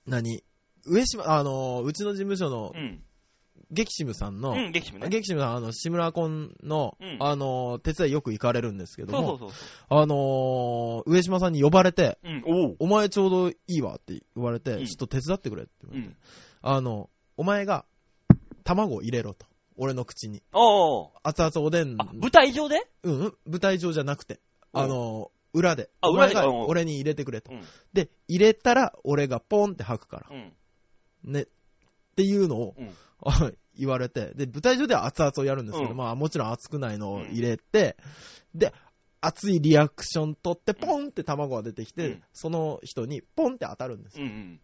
[0.08, 0.44] 何？
[0.86, 2.72] 上島、あのーうちの事務所の
[3.70, 3.76] うん。
[3.76, 5.10] 激シムさんの、うん、激務ね。
[5.10, 10.00] 激シムさん、あの、志村コンの、うんあのー手伝いよく行かれるんですけども、そうそうそう。
[10.00, 16.16] あのー上島さんに呼ばれて、うん、お前ちょうどいいわって言われて、うんちょっと手伝ってくれって言われて、うん。
[16.62, 17.86] あの、お前が、
[18.64, 19.46] 卵を入れろと。
[19.78, 20.42] 俺の口に。
[20.54, 21.10] おう。
[21.24, 22.88] 熱々おでん、あ、舞台上で？
[23.04, 24.40] うん、うん舞台上じゃなくて、
[24.74, 25.90] あの、裏で。
[26.02, 27.52] あお前が裏でうん俺に入れてくれと。
[27.52, 27.62] うん。
[27.94, 30.28] で、入れたら、俺がポンって吐くから。
[30.32, 30.54] うん。
[31.24, 31.42] ね。
[31.42, 31.46] っ
[32.16, 32.92] ていうのを、うんあ
[33.78, 37.98] 言われて、で、舞台上では熱々をやるんですけど、うんまあもちろん熱くないのを入れて、
[38.56, 38.74] で、
[39.22, 44.26] 熱いリアクション取って、ポンって卵が出てきて、うんその人にポンって当たるんですよ。
[44.26, 44.62] うんうん。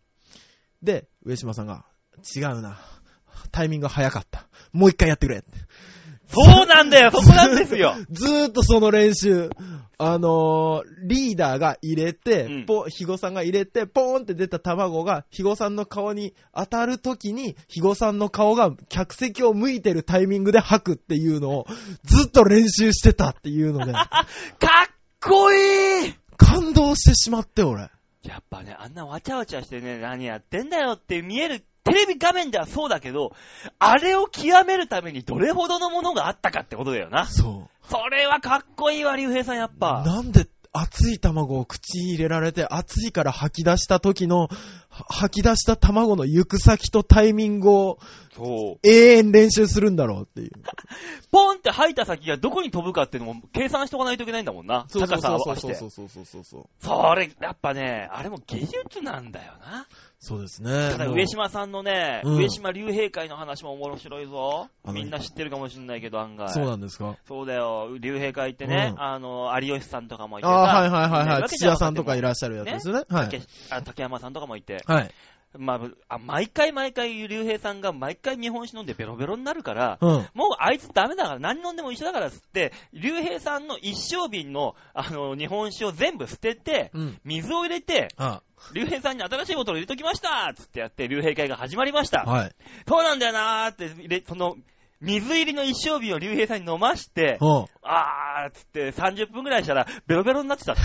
[0.81, 1.85] で、上島さんが、
[2.35, 2.79] 違うな。
[3.51, 4.47] タイミングが早かった。
[4.71, 5.49] もう一回やってくれって。
[6.33, 7.95] そうなんだよ、 そこなんですよ。
[8.09, 9.49] ずーっとその練習。
[9.99, 21.67] あのー、リーダーが入れて、うんポ、ヒゴさんが入れて、ポーンって出た卵が、ヒゴさんの顔に当たるときに、ヒゴさんの顔が客席を向いてるタイミングで吐くっていうのを、
[22.03, 27.89] ずっと練習してたっていうので、 かっこいい感動してしまって、俺。
[28.23, 33.33] やっぱね、あんなわちゃわちゃしてね、何やってんだよって見える、テレビ画面ではそうだけど、
[33.79, 37.27] あれを極めるためにどれほどのものがあったかってことだよな。
[37.27, 39.77] そそれはかっこいいわ、竜兵さんやっう。
[39.77, 40.03] ぱ。
[40.05, 44.47] なんで、熱い卵を口に入れられて、熱いから吐き出した時の、
[44.89, 47.99] は吐き出した卵の行く先とタイミングを
[48.35, 48.87] そう。
[48.87, 50.51] 永遠練習するんだろうっていう。
[51.31, 54.87] ポンって吐いた先がどこに飛ぶかっていうのも計算しとかないといけないんだもんな。
[54.91, 55.75] 高さを合わせて。
[55.75, 56.65] そうそうそうそうそう。
[56.79, 59.87] それ、やっぱね、あれも技術なんだよな。
[60.25, 60.69] そうですね。
[60.91, 64.69] ただ、上島さんのね、うん上島竜兵会の話も面白いぞ。
[64.85, 66.47] みんな知ってるかもしんないけど、案外。
[66.47, 67.17] そうなんですか？
[67.27, 67.89] そうだよ。
[67.99, 70.55] 竜兵会ってね、うんあの、有吉さんとかもいてあさ。
[70.55, 71.41] あ、はいはいはいはい。
[71.41, 73.03] ね土屋さんとかいらっしゃるやつですよね。
[73.09, 73.29] はい。
[73.29, 74.81] 竹あ竹山さんとかもいて。
[74.87, 75.11] はい。
[75.57, 80.09] まあ、あ毎回毎回竜兵さんが毎回日本酒飲んでベロベロになるから、うん。
[80.09, 80.27] もう
[80.59, 87.19] あいつダメだから、何飲んでも一緒だからっつって、竜兵さんの一升瓶の、あの、日本酒を全部捨てて、うん。
[87.23, 88.41] 水を入れて、あ
[88.73, 92.23] 竜兵さんに新しいボトル入れときましたっつってやって、竜兵会が始まりました。
[92.23, 92.55] はい。
[92.87, 94.55] そうなんだよなーってその、
[95.01, 97.65] 水入りの一升瓶を竜兵さんに飲まして、うん。
[97.83, 100.75] あーっつって30分くらいしたら、ベロベロになってた。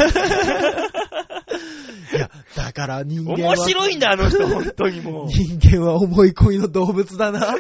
[2.12, 3.54] いや、だから人間は。
[3.54, 5.28] 面白いんだ、あの人、本当にもう。
[5.32, 7.40] 人間は思い込みの動物だな。
[7.40, 7.58] なん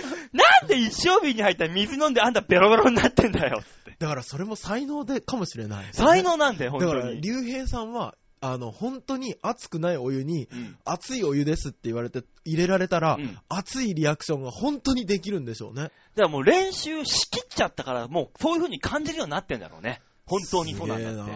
[0.66, 3.96] で一升瓶に入った水飲んであんたベロベロになってんだよって。
[3.98, 5.86] だからそれも才能で、かもしれない。
[5.92, 7.20] 才能なんだよ、本だから、当に。
[7.20, 15.82] 竜兵さんは、あの、本当に熱くないお湯に、うん熱いお湯ですって言われて入れられたら、うん熱いリアクションが本当にできるんでしょうね。
[15.82, 20.00] だからもう練習しきっちゃったから、もうそういう風に感じるようになってんだろうね。
[20.26, 21.32] 本当にそうなんだって。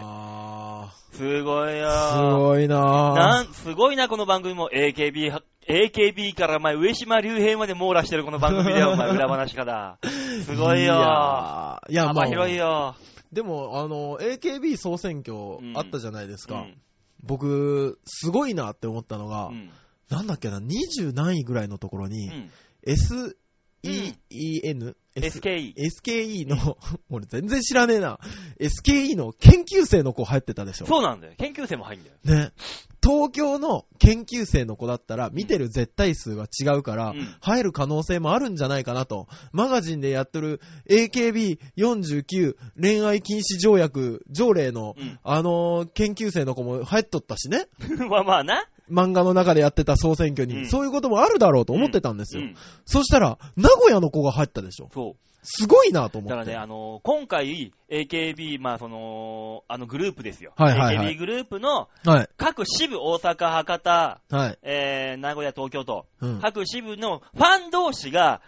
[0.85, 2.37] なすごいよぁすー。
[2.37, 4.69] ごいなぁなん、すごいな、この番組も。
[4.73, 9.97] AKB は、AKB から前、上島竜兵まで網羅してるこの番組だよ、お前、 裏話から。
[10.45, 12.95] すごいよいや、まあ、幅広いよ。
[13.31, 16.55] でも、あの、AKB 総選挙うんあったじゃないですか。
[16.55, 16.77] うん
[17.25, 19.69] 僕、すごいなって思ったのが、うん。
[20.09, 22.51] なんだっけな、20何位ぐらいのところに、うん。
[23.83, 25.73] SEN、S SKE。
[25.75, 26.77] SKE の、
[27.11, 28.19] 俺全然知らねえな。
[28.59, 30.85] SKE の研究生の子入ってたでしょ。
[30.85, 31.33] そうなんだよ。
[31.37, 32.15] 研究生も入んだよ。
[32.23, 32.51] ね。
[33.03, 39.27] 東京の研究生の子だったら、見てる絶対数が違うから、うん入る可能性もあるんじゃないかなと。
[39.51, 47.67] マガジンでやってる AKB49 恋愛禁止条約条例の、うんあのー研究生の子も入っとったしね。
[48.09, 48.65] まあまあな。
[48.91, 52.43] 漫画の中でやってた総選挙に、うんそういうこともあるだろうと思ってたんですよ。
[52.43, 52.55] うん。
[52.85, 54.89] そしたら、名古屋の子が入ったでしょ。
[54.93, 55.15] そう。
[55.43, 56.37] すごいなと思って。
[56.37, 60.53] だからね、あのー今回、AKB、まあその、あのグループですよ。
[60.55, 62.29] はいはいはい AKB グループのはい。
[62.37, 64.59] 各支部、大阪、博多、はい。
[64.63, 66.39] えー、名古屋、東京と、うん。
[66.39, 68.41] 各支部のファン同士が、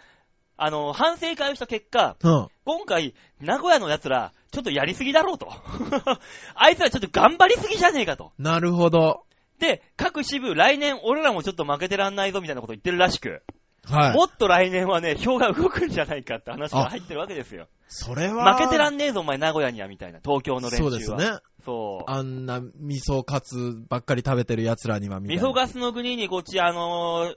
[0.57, 2.47] あのー反省会をした結果、うん。
[2.63, 5.49] 今回、名古屋の奴ら、ちょっとやりすぎだろうと。
[6.55, 8.31] あいつらちょっと頑張りすぎじゃねえかと。
[8.37, 9.25] なるほど。
[9.59, 13.43] で、各支部、来年俺らもちょっと負けてらんないぞみたいなこと言ってるらしく、
[13.85, 14.13] はい。
[14.13, 17.67] もっと来年はね、票が動くんじゃないかって話が入ってるわけですよ。
[17.87, 20.19] それは、負けてらんねえぞ、お前、名古屋には、みたいな。
[20.23, 20.89] 東京の練習は。
[20.89, 21.17] そうですよ。
[21.17, 21.39] ね。
[21.63, 22.11] そう。
[22.11, 25.43] あんな味噌カツばっかり食べてる奴らにはみたいな。
[25.43, 27.35] 味噌ガスの国にこっち、あのー、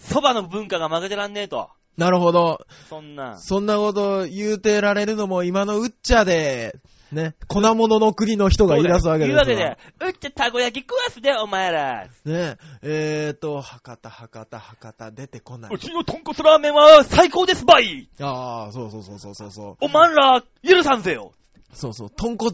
[0.00, 1.70] 蕎麦の文化が負けてらんねえと。
[1.96, 2.66] なるほど。
[2.88, 3.38] そんな。
[3.38, 6.76] そんなこと言うてられるのも今のうっちゃで、
[7.14, 12.08] ね、粉物の国の人が言い出すわけですわというわけで、うっちゃたこ焼き食わすで、お前ら。
[12.24, 15.74] ね、えーと、博多、博多、博多、出てこない。
[15.74, 19.50] うちの豚骨ラーメンは最高ですばいああ、そうそうそうそうそう。
[19.50, 19.76] そう。
[19.80, 21.32] お前ら、許さんぜよ。
[21.72, 22.52] そうそう、豚骨、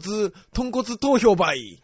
[0.53, 1.81] 豚骨投票倍。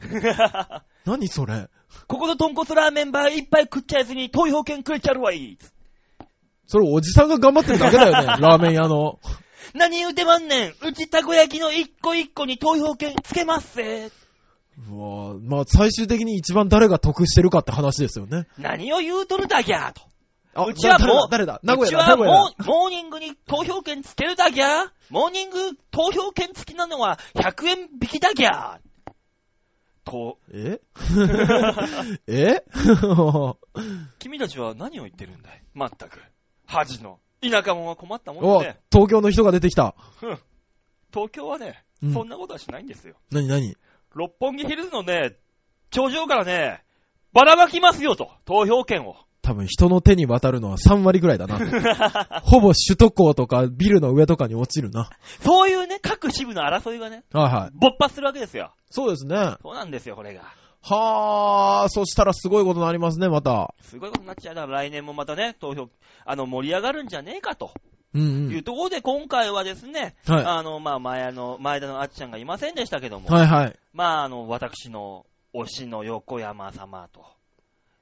[1.06, 1.68] 何それ？
[2.08, 5.58] ここの豚骨ラーメンばいっぱい食っちゃえずに投票券くれちゃるわい
[6.68, 9.20] それおじさんが頑張ってるだけだよね、 ラーメン屋の。
[9.74, 10.74] 何言うてまんねん。
[10.88, 14.12] うちたこ焼きの一個一個に投票券つけますぜ
[14.90, 18.48] うわぁまあ最終的に一番誰が得してるかって話ですよね。
[18.58, 20.02] 何を言うとるだぎゃーと。
[20.54, 24.88] あうちはもう、誰だ名古屋だ、うちは名古屋モーモーニングに投票券つけるだぎゃー。
[25.10, 25.58] モーニング
[25.92, 28.88] 投票券付きなのは100円引きだぎゃー。
[30.04, 30.80] と、え？
[32.28, 32.64] え？
[34.20, 35.62] 君たちは何を言ってるんだい？
[35.74, 36.20] まったく。
[36.66, 37.20] 恥の。
[37.50, 38.80] 田舎者は困ったもんおだね。
[38.92, 39.96] 東京の人が出てきた。
[40.22, 40.38] うん
[41.14, 43.16] 東京はね、うんそんなことはしないんですよ。
[43.32, 43.76] なになに
[44.14, 45.36] 六本木ヒルズのね、
[45.90, 46.84] 頂上からね、
[47.34, 49.16] ばらまきますよと、投票券を。
[49.42, 51.58] 多分人の手に渡るのは3割ぐらいだな。
[52.44, 55.10] ほぼ首都高とかビルの上とかに落ちるな。
[55.40, 57.78] そういうね、各支部の争いがね、はいはい。
[57.78, 58.74] 勃発するわけですよ。
[58.90, 59.56] そうですね。
[59.62, 60.42] そうなんですよ、これが。
[60.82, 63.74] はあ、そしたらすごいことになりますね、また。
[63.82, 64.56] すごいことになっちゃう。
[64.56, 65.90] だから来年もまたね、投票、
[66.26, 67.72] あの、盛り上がるんじゃねえかと
[68.14, 70.36] うんいうところで、今回はですね、うん。
[70.36, 70.46] はい。
[70.46, 73.80] あの、まあ、前の、前田のあっちゃんがいませんでしたけども、はいはい。
[73.94, 77.26] まあ、あの、私の推しの横山様と、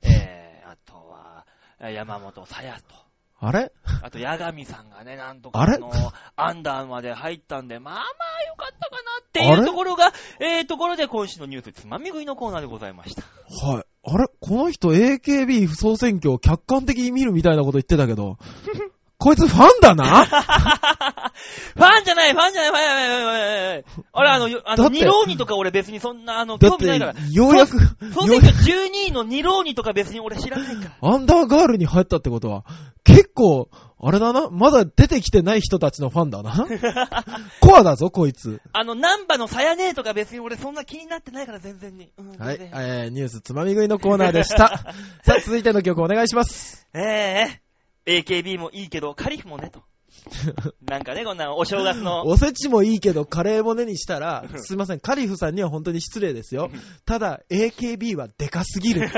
[0.04, 1.46] えー、あとは、
[1.80, 3.05] えー山本さやと、
[3.48, 3.72] あれ？
[4.02, 5.78] あと、八神さんがね、なんとかあれ？
[5.78, 5.92] の、
[6.36, 13.24] アンダーまで入ったんで、まあまあよかったかなっていうところが、えー、ところで今週のニュースつまみ食いのコーナーでございました。
[13.68, 13.84] はい。
[14.04, 14.28] あれ？
[14.40, 18.38] この人 AKB 総選挙を客観的に見るみたいなこと言ってたけど、
[19.18, 20.26] こいつファンだな？
[21.76, 23.86] ファンじゃない、ファンじゃない、ファンじゃない、ファンじゃない。
[24.14, 27.80] 俺、あの、よあの、ニローニとか俺別にそんな、あの、興味ないから。、ようやく、
[28.14, 31.10] 総選挙12位のニローニとか別に俺知らないから。
[31.10, 32.66] アンダーガールに入ったってことは、
[33.04, 36.68] 結構、あれだな、まだ出てきてない人たちのファンだな？
[37.62, 38.62] コアだぞ、こいつ。
[38.74, 42.10] あの、ナンバのさやねえとか別に俺そんな気になってないから全然に。
[42.18, 44.68] うん、はい、えー、ニュースつまみ食いのコーナーでした。
[45.24, 46.88] さあ、続いての曲お願いします。
[46.94, 47.65] ええ
[48.06, 49.84] AKB もいいけど、カリフもね、と。
[50.82, 52.26] なんかね、こんなお正月の。
[52.26, 56.72] おせちもいいけど、カレーもねにしたら、 すいません、カリフさんには本当に失礼ですよ。
[57.06, 59.10] ただ、AKB はデカすぎる。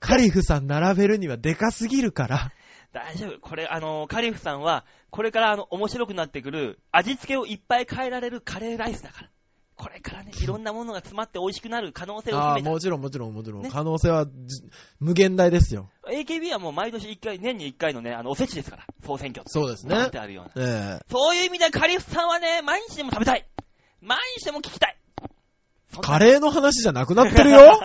[0.00, 2.52] カリフさん並べるにはデカすぎるから。
[2.92, 3.40] 大丈夫。
[3.40, 9.30] これ、あの、カリフさんは、これからあの、面白くなってくる、味付けをいっぱい変えられるカレーライスだから。
[9.78, 12.70] これからね、いろんなものが詰まって美味しくなる可能性を秘めた。
[12.70, 13.62] もちろんもちろんもちろん。
[13.62, 14.32] ね可能性はじ
[14.98, 15.88] 無限大ですよ。
[16.08, 18.86] AKB はもう毎年1回、年に1回のね、あの、おせちですから。
[19.06, 19.44] 総選挙。
[19.46, 20.66] そうですねってあるような。
[20.66, 23.46] ええそういう意味でカリフさんはね、毎日でも食べたい。
[24.02, 24.96] 毎日でも聞きたい。
[26.02, 27.58] カレーの話じゃなくなってるよ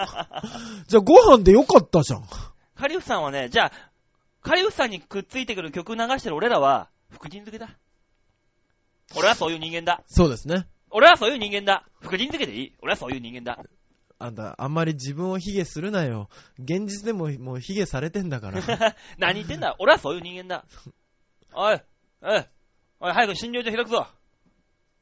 [0.88, 2.24] じゃあご飯でよかったじゃん。
[2.76, 3.72] カリフさんはね、じゃあ、
[4.42, 7.78] カリフさんにくっついてくる曲流してる俺らは、福神漬けだ。
[9.16, 10.02] 俺はそういう人間だ。
[10.08, 10.66] そうですね。
[10.94, 11.84] 俺はそういう人間だ。
[12.00, 12.74] 福神漬けでいい。
[12.82, 13.60] 俺はそういう人間だ。
[14.20, 16.30] あんた、あんまり自分を卑下するなよ。
[16.60, 18.62] 現実でももう卑下されてんだから。
[19.18, 20.66] 何言ってんだ俺はそういう人間だ。
[21.54, 21.82] おい、
[22.22, 22.46] おい、
[23.02, 24.08] おい、早く診療所開くぞ。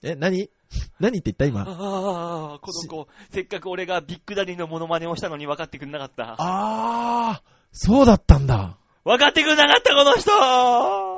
[0.04, 0.50] え、何？
[1.00, 1.46] 何って言った？
[1.46, 1.62] 今。
[1.62, 6.36] ああ、この子、せっかく俺がビッグダディのモノマネをしたのに分かってくんなかった。
[6.40, 8.78] あー、そうだったんだ。
[9.04, 10.32] 分かってくんなかった、この人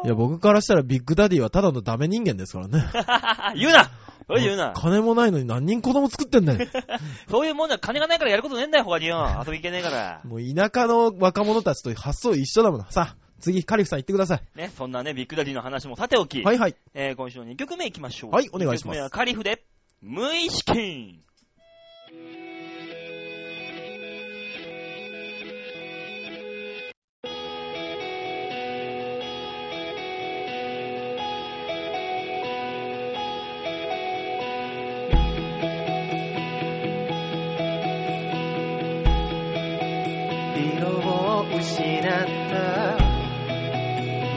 [0.05, 2.85] いや、僕からしたらビッグダディはただのダメ人間ですからね。
[3.59, 3.91] 言うな
[4.25, 4.71] それ言うな。
[4.73, 6.67] 金もないのに何人子供作ってんだよ。
[7.29, 9.27] そういうもんじゃ金がないからやることねえんだよ、他によ。
[9.45, 10.21] 遊び行けねえから。
[10.23, 12.85] もう田舎の若者たちと発想一緒だもん。
[12.89, 14.41] さあ、次、カリフさん言ってください。
[14.57, 16.75] ね、そんなね、ビッグダディの話もさておき、はいはい。
[16.93, 18.31] えー今週の2曲目いきましょう。
[18.31, 19.61] はいお願いします2曲目はカリフで、
[20.01, 21.19] 無意識。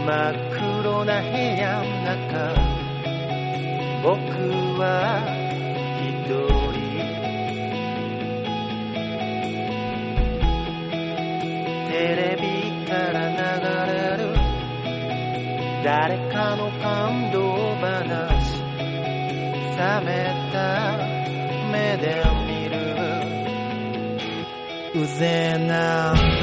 [0.06, 2.54] 真っ黒な部屋の中
[4.04, 4.14] 僕
[4.78, 4.86] は
[5.98, 6.78] 一人
[11.90, 12.46] テレビ
[12.86, 13.34] から流
[13.92, 14.30] れる
[15.82, 18.62] 誰かの感動話
[19.76, 20.14] 冷め
[20.52, 20.56] た
[21.72, 22.76] 目で見る。
[25.02, 26.35] うぜえな。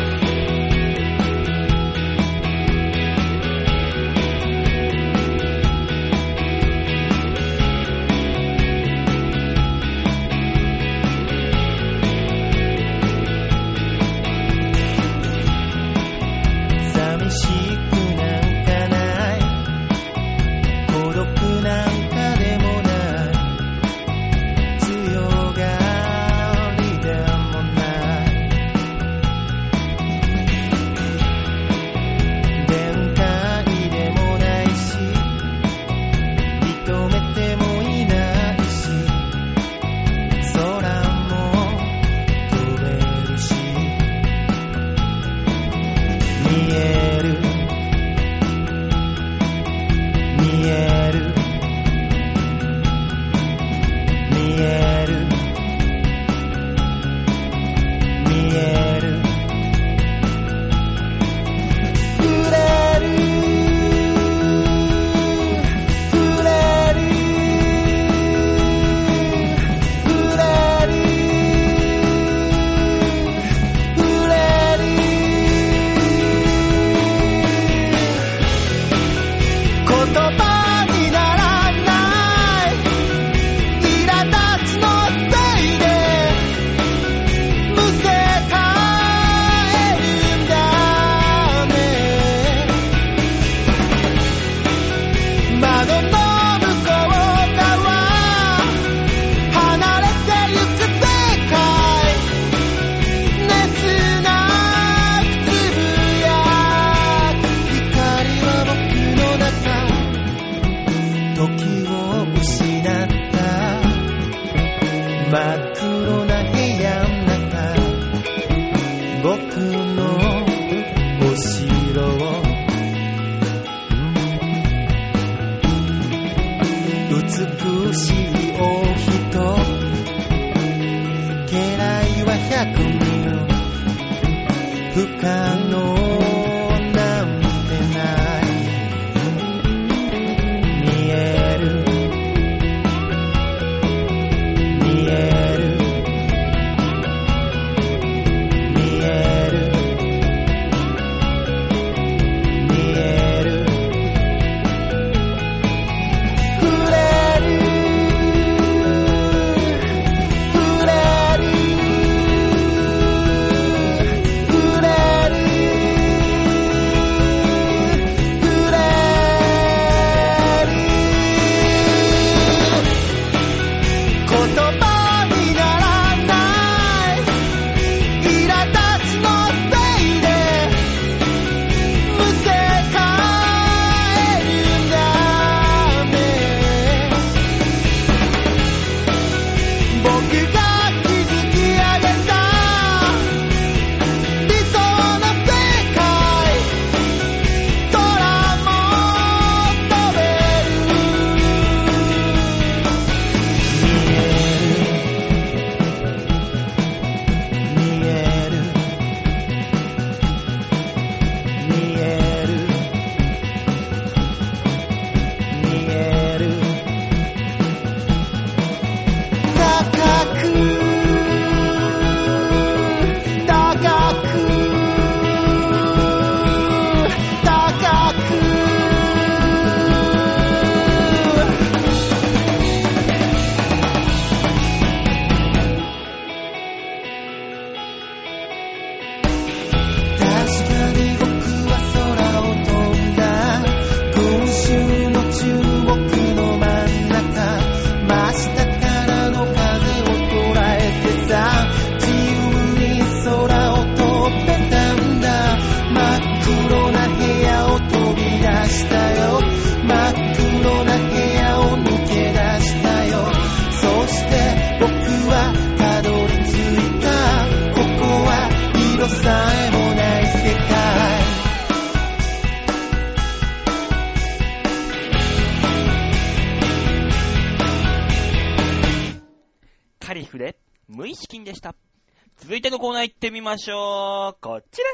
[283.53, 284.37] ましょう。
[284.41, 284.85] こちら。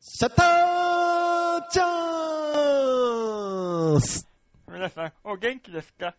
[0.00, 0.46] シャッター
[1.70, 1.84] チャ
[3.96, 4.28] ンス
[4.70, 6.14] 皆さん、お元気ですか？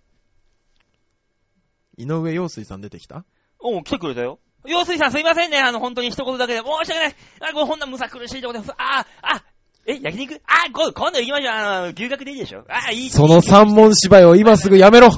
[1.98, 3.26] 井上陽水さん出てきた？
[3.60, 4.40] お来てくれたよ。
[4.66, 5.60] 陽水さんすいませんね。
[5.60, 6.62] あの、本当に一言だけで。
[6.62, 7.16] 申し訳ない。
[7.42, 8.60] あ、これほんなむさ苦しいとこで。
[8.78, 9.44] あ、あ、
[9.86, 10.42] え、焼肉？
[10.48, 11.54] あ、こ今度行きましょう。
[11.54, 13.10] あの、牛角でいいでしょあ、いい。
[13.12, 15.10] その三文芝居を今すぐやめろ。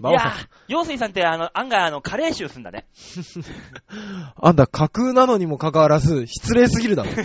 [0.00, 0.32] いやバオさん、
[0.68, 2.86] 陽水さんってあの、案外あの、カレー臭すんだね。
[4.40, 7.10] あんた架空なのにもかかわらず、失礼すぎるだろ。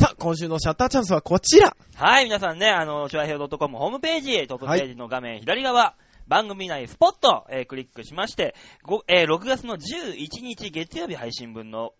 [0.00, 1.76] さあ、今週のシャッターチャンスはこちら。
[1.96, 5.94] はい、皆さんね、あの、チョアヘオ .com ホームページ、トップページの画面左側、
[6.26, 11.92] 番組内スポット、えークリックしまして、ごえー6月の11日月曜日配信分の、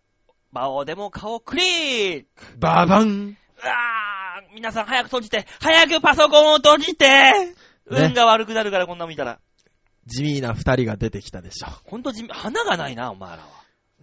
[0.53, 7.07] 場をでも顔クリックババンうわー皆さん早く閉じて早くパソコンを閉じて、
[7.91, 9.39] 運が悪くなるからこんなの見たら。
[10.07, 11.69] 地味な二人が出てきたでしょ。
[11.85, 13.39] ほんと地味、花がないな、お前ら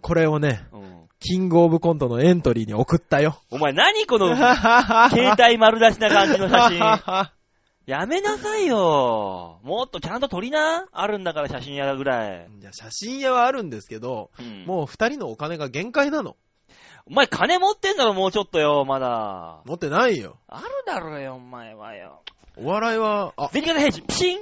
[0.00, 0.78] これをね、は。
[0.78, 1.08] うん。
[1.20, 3.42] キングオブコントのエントリーに送ったよ。
[3.50, 4.28] お前何この、
[5.10, 6.78] 携帯丸出しな感じの写真。
[7.86, 9.60] やめなさいよ。
[9.62, 10.86] もっとちゃんと撮りな。
[10.92, 12.46] あるんだから写真屋ぐらい。
[12.58, 16.36] じゃあ写真屋はあるんですけど、うん、もう二人のお金が限界なの。
[17.06, 19.62] お前金持ってんだろ、もうちょっとよ、まだ。
[19.64, 20.36] 持ってないよ。
[20.46, 22.22] あるだろうよ、お前はよ。
[22.60, 24.38] お笑いは、あ、ゼニガタヘイジ、ピシン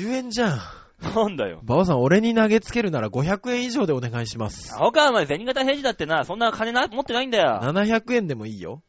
[0.00, 0.60] 10円じゃん。
[1.14, 1.60] なんだよ。
[1.62, 4.74] バオさん、俺に投げつけるなら500円以上でお願いします。
[4.74, 7.60] 青川お前、ゼニガタヘイジだってな、そんな金な、持ってないんだよ。
[7.62, 8.82] 700円でもいいよ。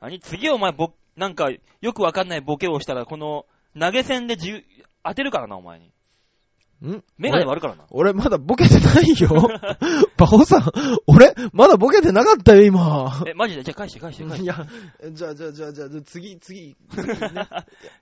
[0.00, 0.20] 何？
[0.20, 3.46] 次お前、ぼ、なんか、よくわかんないボケをしたら、この、
[3.78, 4.64] 投げ銭でじゅ
[5.02, 5.90] 当てるからな、お前に。
[6.82, 7.02] ん？
[7.18, 7.84] メガネ割るからな。
[7.90, 9.48] 俺まだボケてないよ。
[10.16, 10.72] バオさん、
[11.06, 13.22] 俺、まだボケてなかったよ、今。
[13.26, 13.62] え、マジで？
[13.62, 14.42] じゃあ返して返して返して。
[14.44, 14.66] いや、
[15.12, 17.48] じゃあ、じゃあ、じゃあ、じゃあ、次、次、次ね、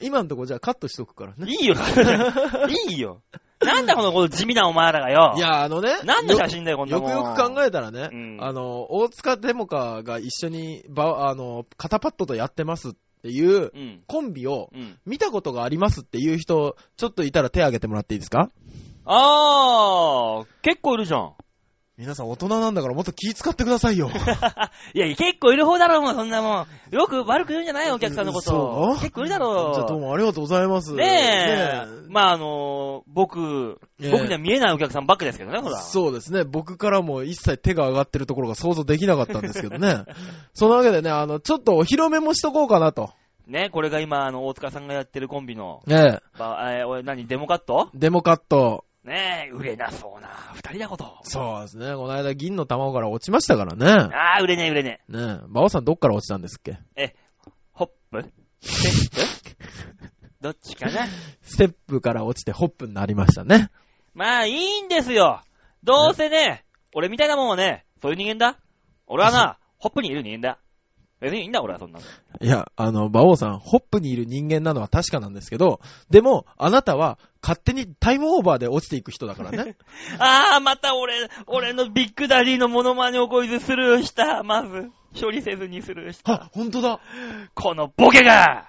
[0.00, 1.46] 今のとこじゃあカットしとくからね。
[1.46, 1.74] いいよ、
[2.88, 3.22] いいよ。
[3.60, 5.34] なんだこの、この地味なお前らがよ。
[5.36, 7.10] いや、あのね、何の写真だよ、こんなよもん。
[7.10, 12.92] くよく考えたらね、うんあの、大塚デモカが一緒に、ば、あの、肩パッドとやってますっ
[13.24, 14.02] ていううん。
[14.06, 14.98] コンビをうん。
[15.06, 18.50] 見たことがありますっていう人、ちょっといたら手挙げてもらっていいですか？
[19.06, 21.32] あー、結構いるじゃん。
[21.96, 24.10] 皆さん大人なんだからもっと気使ってくださいよ。
[24.94, 26.66] いや、結構いる方だろうもん、そんなもん。
[26.90, 28.42] よく悪く言うんじゃないよ、お客さんのこ。
[28.42, 29.74] と結構いるだろう。
[29.74, 30.92] じゃあどうもありがとうございます。
[30.92, 31.86] ねえ。
[32.08, 35.78] まあ、あのー僕、ええ僕には見えないお客さんばっかですけどね、ほら。
[35.78, 36.42] そうですね。
[36.42, 40.04] 僕からも一切手が上がってるところが想像できなかったんですけどね。
[40.52, 43.10] そのわけでね、あの、ちょっとお披露目もしとこうかなと。
[43.46, 47.90] ね、これが今、あの、大塚さんがやってるコンビの、ねばえー、おい何、デモカット？
[47.94, 48.84] デモカット。
[49.04, 51.18] ねえ、売れなそうな二人だこと。
[51.24, 51.94] そうですね。
[51.94, 53.86] この間銀の卵から落ちましたからね。
[54.14, 55.20] ああ、売れねえ売れねねえ。
[55.46, 56.78] 馬王さんどっから落ちたんですっけ？
[56.96, 57.14] え。
[57.72, 58.32] ホップ？
[58.62, 59.56] ステップ？
[60.40, 61.06] どっちかな？
[61.42, 63.70] ステップから落ちてホップになりましたね。
[64.14, 65.42] まあ、いいんですよ。
[65.82, 68.58] どうせね、俺みたいなもんはね、そういう人間だ。
[69.06, 70.58] 俺はな、 ホップにいる人間だ。
[71.24, 72.04] 別にいいんだ、俺はそんなの。
[72.38, 79.76] いや、あの、馬王さん、ホップにいる人間なのは確かなんですけど、でも、あなたは勝手にタイムオーバーで落ちていく人だからね。
[80.20, 84.42] ああ、また俺、俺のビッグダディのモノマネをこいつスルーした。
[84.42, 86.32] まず、処理せずにスルーした。
[86.32, 87.00] あ、ほんとだ。
[87.54, 88.68] このボケが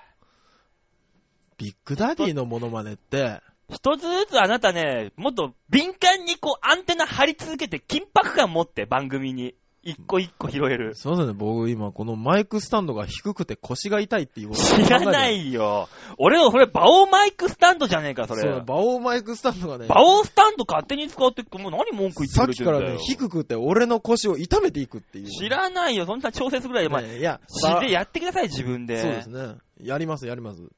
[1.58, 9.56] ビッグダディのモノマネって、一つずつあなたね、もっと敏感にこうアンテナ張り続けて緊迫感持って番組に。
[9.86, 10.96] 一個一個拾える。
[10.96, 15.88] すいませんね、僕今このマイクスタンドが低くて腰が痛いっていうことを知らないよ。
[16.18, 18.42] 俺のそれ、バオマイクスタンドじゃねえか、それ。
[18.42, 25.28] そう、バオマイクスタンドがね、バオスタンド勝手に使ってって、もう何文句言ってくさっきからね低くて俺の腰を痛めていくっていう。
[25.30, 28.98] 知らないよ、そんな調節ぐらい、まあ、ねいや、知でやってください、自分で。
[28.98, 29.56] そうですね。
[29.80, 30.62] やります、やります。
[30.62, 30.72] うん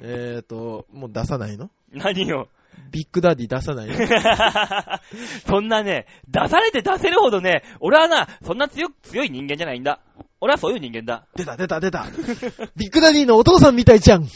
[0.00, 1.70] えーと、もう出さないの？
[1.92, 2.48] 何よ。
[2.90, 3.94] ビッグダディ出さないの
[5.46, 10.00] そんなね、出されて出せるほどね、俺はな、そんな強く、強い人間じゃないんだ。
[10.40, 11.24] 俺はそういう人間だ。
[11.34, 12.06] 出た、出た、出た。
[12.76, 14.28] ビッグダディのお父さんみたいじゃん。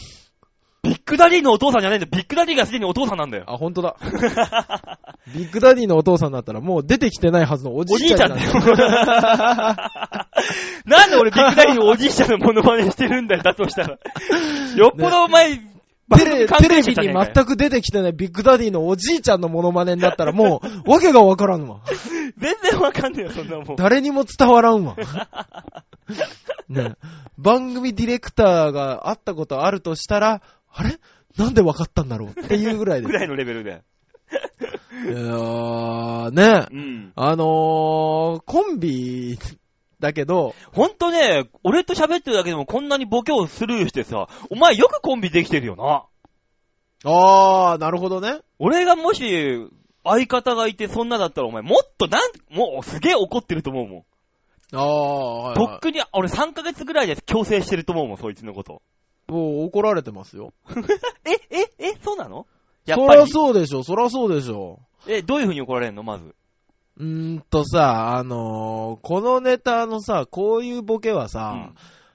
[0.83, 2.11] ビッグダディのお父さんじゃないんだよ。
[2.13, 3.45] ビッグダディがすでにお父さんなんだよ。
[3.47, 3.95] あ、ほんとだ。
[5.33, 9.77] ビッグダディのお父さんだったらもう出てきてないはずのおじおじいちゃいちゃんにんだよなる。
[10.91, 13.91] なんで俺ビッグダディのおじいちゃんのモノマネしてるんだよ、だとしたら。
[13.91, 15.61] よっぽどお前、
[16.17, 21.81] テレテレビに全全く出てきてないビッグダディのおじいちゃんのモノマネになったらもう、 わけがわからんわ。
[22.39, 23.77] 全然わかんねえよ、そんなもん。
[23.77, 24.97] 誰にも伝わらんわ。
[26.69, 26.95] ね
[27.39, 30.43] 番組ディレクターが会ったことあるとしたら、
[30.73, 30.99] あれ？
[31.37, 33.13] なんでわかったんだろうっていうぐらいでぐ。
[33.13, 33.83] らいのレベルで。
[35.05, 37.13] いやーねうん。
[37.17, 39.39] あのー、コンビ
[40.03, 46.05] だけど、ほんとね、俺と喋ってるだけでもこんなにボケをスルーしてさ、お前よくコンビできてるよな。
[47.05, 48.41] あー、なるほどね。
[48.59, 49.69] 俺がもし、
[50.05, 54.05] 相方がいてそんなだったらお前もっとなん、もうすげえ怒ってると思うもん。
[54.73, 58.83] あー、はいはとっくに、俺3ヶ月ぐらいで強制してると思うもん、そいつのこと。
[59.29, 60.53] い、もう怒られてますよ。
[61.25, 62.49] え、え、え、そうなの？
[62.87, 63.31] やっそらぱり。
[63.31, 64.81] そうでしょ、そらそうでしょ。
[65.07, 66.03] え、どういう風に怒られるの？
[66.03, 66.35] まず。
[66.99, 71.75] うーんとさ、あのー、このネタのさ、こういうボケはさ、うん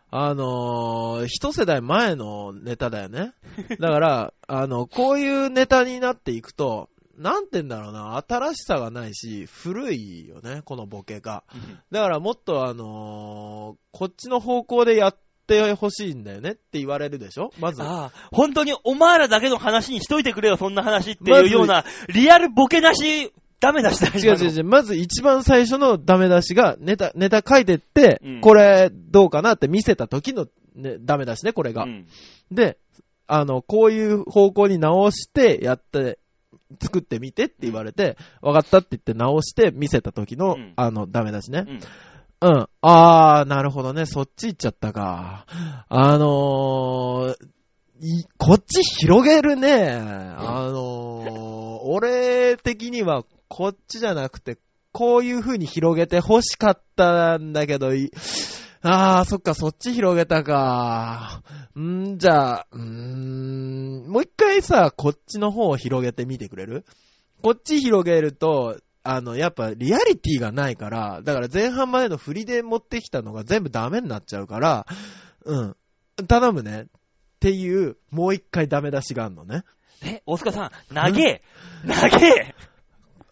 [0.09, 3.33] あのー、一世代前のネタだよね。
[3.79, 11.43] だから、 あの、こういうネタになっていくと、なんて言うんだろうな、新しさがないし、古いよね、このボケが。
[11.91, 17.51] だからもっとあのー、こっちの方向でやってほしいんだよねって言われるでしょ？
[17.59, 17.83] まず。
[17.83, 24.17] ああ、本当にお前らだけの話にしといてくれよ、そんな話っていうような、リアルボケなし、ダメ出しだう。
[24.17, 24.63] 違う違う違う。
[24.63, 31.83] まず一番最初のダメ出しが、ネタ、ネタ書いてって、うんこれどうかなって見せた時の、ね、ダメ出しね、これが。
[31.83, 32.07] うん
[32.51, 32.77] で、
[33.27, 36.19] あの、こういう方向に直してやって、
[36.81, 41.65] 作ってみてって言われて、分かったって言って直して見せた時の、うんあの、ダメ出しね。
[42.41, 42.49] うん。
[42.49, 42.67] うん。
[42.81, 44.05] あー、なるほどね。
[44.05, 45.45] そっち行っちゃったか。
[45.89, 47.35] あのー、
[47.99, 49.91] いこっち広げるね。
[49.91, 54.57] あのー、俺的にはこっちじゃなくて、
[54.91, 57.91] こういう風に広げて欲しかったんだけど、
[58.81, 61.41] あー、そっか、そっち広げたか。
[61.77, 66.85] んじゃあ、うーん、もう一回さ、こっちの方を広げてみてくれる？
[67.41, 74.85] こっち広げると、あの、やっぱリアリティがないから、だから前半までの振りで持ってきたのが全部ダメになっちゃうから、
[75.45, 75.75] うん。
[76.27, 76.81] 頼むね。
[76.81, 79.63] っていう、もう一回ダメ出しがあるのね。
[80.03, 81.41] え、大塚さん、長え。
[81.85, 82.55] 長え。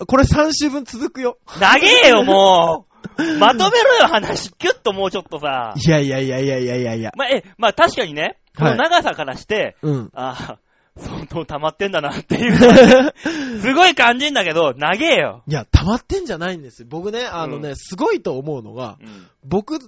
[0.08, 1.38] これ3週分続くよ。
[1.60, 2.96] 長えよ、もう。
[3.40, 4.52] まとめろよ、話。
[4.54, 5.74] キュッともうちょっとさ。
[5.76, 7.12] いやいやいやいやいやいやいや。
[7.16, 10.12] まあ、え、まあ確かにね、こはいの長さからして、うん。
[10.14, 10.60] ああ、
[10.98, 13.14] 相当溜まってんだなっていう。
[13.62, 15.44] すごい感じんだけど、長えよ。
[15.48, 16.88] いや、溜まってんじゃないんですよ。
[16.90, 19.28] 僕ね、あのね、うすごいと思うのが、うん。
[19.44, 19.80] 僕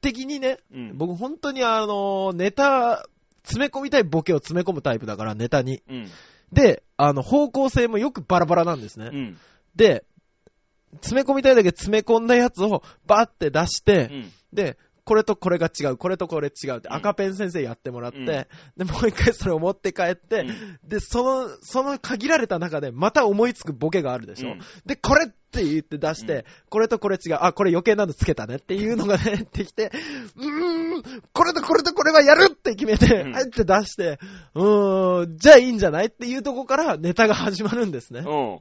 [0.00, 0.98] 的にね、うん。
[0.98, 3.06] 僕本当にあの、ネタ、
[3.44, 5.82] 詰め込みたいボケを詰め込むタイプだから、ネタに。
[5.88, 6.10] うん。
[6.52, 9.10] で、あの、方向性もよくバラバラなんですね。
[9.12, 9.38] うん。
[9.74, 10.04] で、
[10.94, 14.32] 詰め込みたいだけ詰め込んだやつをバーって出して、うん。
[14.52, 18.44] で、これとこれが違う、これとこれ違うってうん赤ペン先生やってもらって、うんで、
[18.92, 29.90] もう一回それを持って帰って、うんで、その、その限られた中でまた思いつくボケがあるでしょ、うんで、これって言って出して、うんこれとこれ違う、あ、これ余計なのつけたねっていうのがね、 できて、
[30.36, 34.18] うーん、これとこれとこれはやるって決めて、うんはいって出して、
[34.54, 38.20] うーん、じゃあいいんじゃないっていうとこからネタが始まるんですね。
[38.20, 38.56] うん。
[38.56, 38.58] っ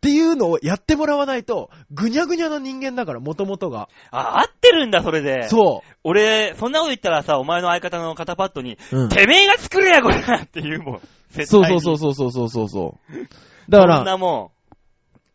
[0.00, 3.88] ていうのをやってもらわないと、ぐにゃぐにゃの人間だから、もともとが。
[4.12, 5.48] あ、合ってるんだ、それで。
[5.48, 8.96] そ俺、そんなこと言ったらさ、お前の相方の肩パッドに、う。
[9.04, 11.00] うんてめえが作れや、これって言うもん。
[11.30, 13.26] 絶そうそうそうそうそうそうそう。
[13.68, 14.52] だかそんら、なも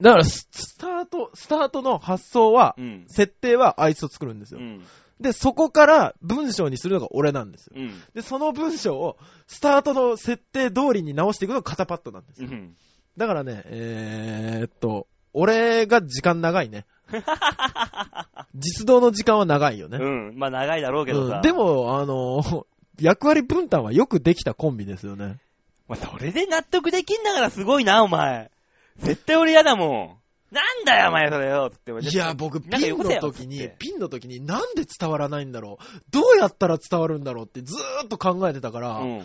[0.01, 2.81] だからス、スタート、スタートの発想はん。
[2.81, 3.05] う、ん。
[3.07, 4.59] 設定はあいつと作るんですよ。
[4.59, 4.83] うん。
[5.19, 7.73] で、そこから文章にするのが俺なんですよ。
[7.77, 8.01] うん。
[8.13, 12.49] で、その文章を、スタートの設定通りに直していくのが肩パッドなんですよ。
[12.51, 12.75] うん。
[13.17, 16.85] だからね、えーっと、俺が時間長いね。
[18.55, 19.97] 実動の時間は長いよね。
[20.01, 20.33] うん。
[20.37, 21.35] まあ長いだろうけどさ。
[21.35, 22.65] うんで、も、あの、
[22.99, 25.37] 役割分担はよくできたコンビですよね。
[25.87, 28.50] まあ、それで納得できんだからすごいな、お前。
[29.01, 30.19] 絶対俺嫌だも
[30.51, 30.53] ん。
[30.53, 31.71] なんだよ、お前、それよ。
[31.71, 39.23] つっていや、僕、ピンの時にピンの時になんで伝わらないんだろうどうやったら伝わるんだろうってずーっと考えてたから、うん。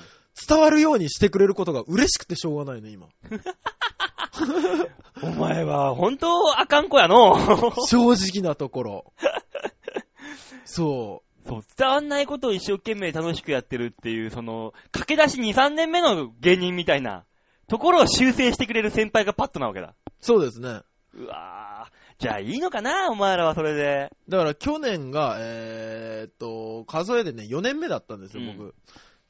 [0.49, 3.09] 伝わるようにしてくれることが嬉しくてしょうがないの、今。
[5.23, 7.37] お前は、本当あかん子やの。
[7.89, 9.13] 正直なところ。
[10.65, 17.25] そそう、伝わんないことを一生懸命楽しくやってるっていう、その、駆け出し2、3年目の芸人みたいな、
[17.69, 19.89] ところを修正してくれる先輩がパッとなわけだ。
[19.89, 20.11] う。
[20.21, 20.83] そうですね。
[21.15, 21.93] うわぁ。
[22.19, 24.11] じゃあいいのかな、お前らはそれで。
[24.29, 28.75] だから去年が、えーっと、数えでね、4年目だったんですよ、うん僕。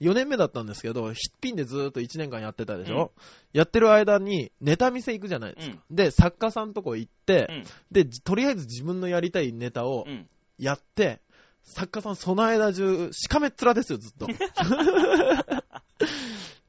[0.00, 3.12] 4年目だったんですけど、ヒッピンでずーっと1年間やってたでしょ、
[3.52, 5.76] やってる間にネタ見せ行くじゃないですか。
[5.90, 7.64] で、作家さんとこ行って、うん。
[7.90, 10.28] で、とりあえず自分のやりたいネタをうん。
[10.58, 11.20] やって、
[11.62, 14.26] 作家さんその間中、しかめっ面ですよ、ずっと。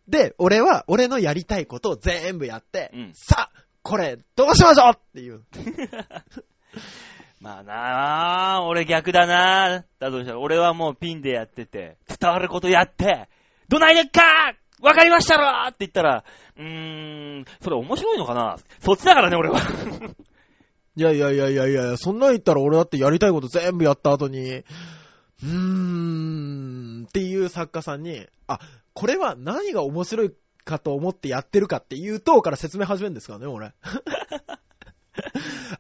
[0.08, 3.12] で、俺は、俺のやりたいことを全部やって、うん。
[3.14, 5.43] さあ、これ、どうしましょうっていう。
[7.39, 9.84] まあなぁ、俺逆だなぁ。
[9.99, 13.30] だとしたら、俺はもうピンでやってて、伝わることやって、
[13.70, 16.24] どないでっかわかりましたろって言ったら、
[16.58, 19.60] うーん、それ面白いのかなそっちだからね、俺は。
[20.95, 25.47] いやいやいやいやいや、そんなん言ったら俺だってやりたいこと全部やった後に、うー
[27.03, 28.60] ん、っていう作家さんに、あ、
[28.98, 30.32] これは何が面白い
[30.66, 33.76] かと思ってやってるかっていうとから説明始めるんですからね、俺。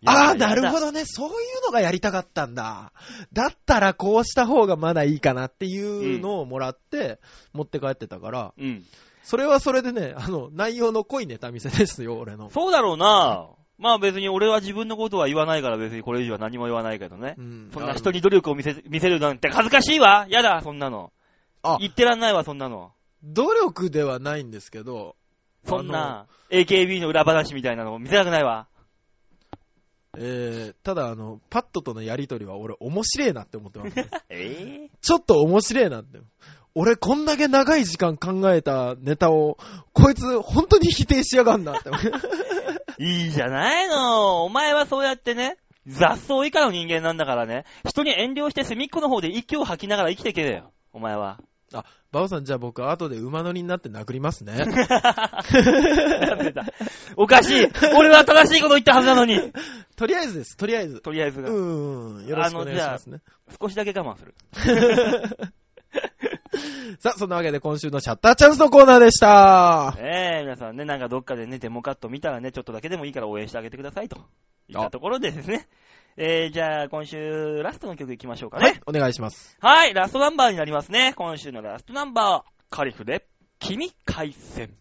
[0.05, 0.87] ああ、なるほど。
[0.87, 1.03] どね。
[1.03, 1.33] そういう
[1.65, 2.91] のがやりたかったんだ。
[3.33, 7.19] だったらこうした方がまだいいかなっていうのをもらって
[7.53, 8.85] 持って帰ってたから、うん。
[9.23, 12.51] それはそれでね、あの、内容の濃いネタ見せですよ、俺の。
[12.51, 13.47] そうだろうな
[13.79, 17.33] まあ別に俺は自分のことは言わないから別にこれ以上は何も言わないけどね。
[17.35, 21.11] うんそんな人に努力を見せ、見せるなんて恥ずかしいわやだ、そんなの。
[21.63, 22.91] あ、言ってらんないわ、そんなの。
[23.23, 25.15] 努力ではないんですけど、
[25.65, 28.67] そんな、AKB の裏話みたいなのを見せたくないわ。
[30.19, 33.93] えー、ただあの、パッドとのやりとりは俺面白いなって思ってます。
[34.29, 36.19] えちょっと面白いなって。
[36.73, 39.57] 俺こんだけ長い時間考えたネタを、
[39.93, 41.89] こいつ本当に否定しやがんなって。
[42.99, 44.43] え いいじゃないの。
[44.43, 50.71] お前はそうやってね、雑草以下の人間なんだからね、人に遠慮して隅っこの方で息を吐きながら生きてけよ。
[50.93, 51.39] お前は。
[51.73, 54.53] あ、バオさんじゃあ僕後で馬乗りになって殴りますね。
[57.17, 57.67] おかしい。
[57.95, 59.51] 俺は正しいこと言ったはずなのに。
[59.97, 61.01] とりあえずです、とりあえず。
[61.01, 63.19] とりあえずが、うんうん、よろしくお願いしますね。
[63.59, 64.33] 少しだけ我慢する。
[66.99, 69.95] さあ、そんなわけで今週のシャッターチャンスのコーナーでした。
[69.99, 74.17] ええ皆さんね、なんかどっかでね、デモカット見たらね、ちょっとだけでもいいから応援してあげてくださいと。
[74.69, 75.67] いったところでですね。
[76.19, 78.63] えー、じゃあ今週ラストの曲いきましょうかね。
[78.65, 79.55] はい、お願いします。
[79.61, 81.13] はい、ラストナンバーになりますね。
[81.15, 83.27] 今週のラストナンバー、カリフで、
[83.59, 84.73] 君回線。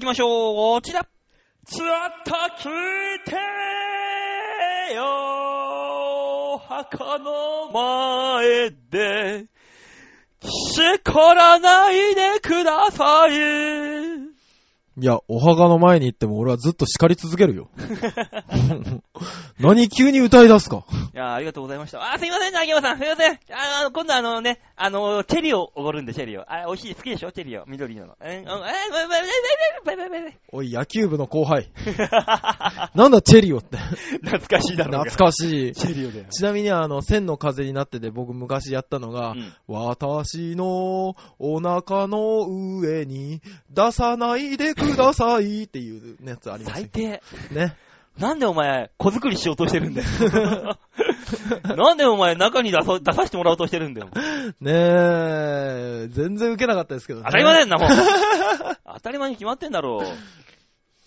[0.00, 0.56] 行きましょう。
[0.56, 1.06] こちら。
[1.66, 1.88] ちょっ
[2.24, 2.72] と聞い
[3.26, 3.34] て
[4.94, 9.44] よ墓の前で
[10.42, 14.29] 叱らないでください。
[14.98, 17.70] いや、お墓の前に行っても俺はずっと叱り続けるよ。
[19.60, 20.84] 何急に歌い出すか。
[21.14, 22.12] いや、ありがとうございました。
[22.12, 23.38] あ、すいません、秋山さん、すいません。
[23.52, 26.52] あの、今度あのね、あの、チェリーをおごるんで、チェリーを。
[26.52, 27.64] あ、美味しい、好きでしょ、チェリーを。
[27.66, 28.16] 緑の。
[28.20, 30.38] え、え、え、え、え、え、え、えバイ。
[30.52, 31.70] おい、野球部の後輩。
[32.94, 33.76] なんだ、チェリオって。
[33.76, 35.04] 懐かしいだろ。
[35.04, 35.72] 懐かしい。
[35.72, 36.24] チェリオだよ。
[36.30, 42.46] ちなみに、あの、千の風になってて、僕昔やったのが、うん、私のお腹の
[42.80, 47.22] 上に出さないでくださいっていうやつありま最す低。
[47.50, 47.76] ね。
[48.18, 50.78] なんでお前、子作りしようとしてるんだよ。
[51.76, 54.08] なんでお前、中に出さ出させてもらおうとしてるんだよ。
[54.60, 57.26] ねえ、全然受けなかったですけどね。
[57.26, 57.88] 当たり前だよな、もう。
[58.94, 60.06] 当たり前に決まってんだろう。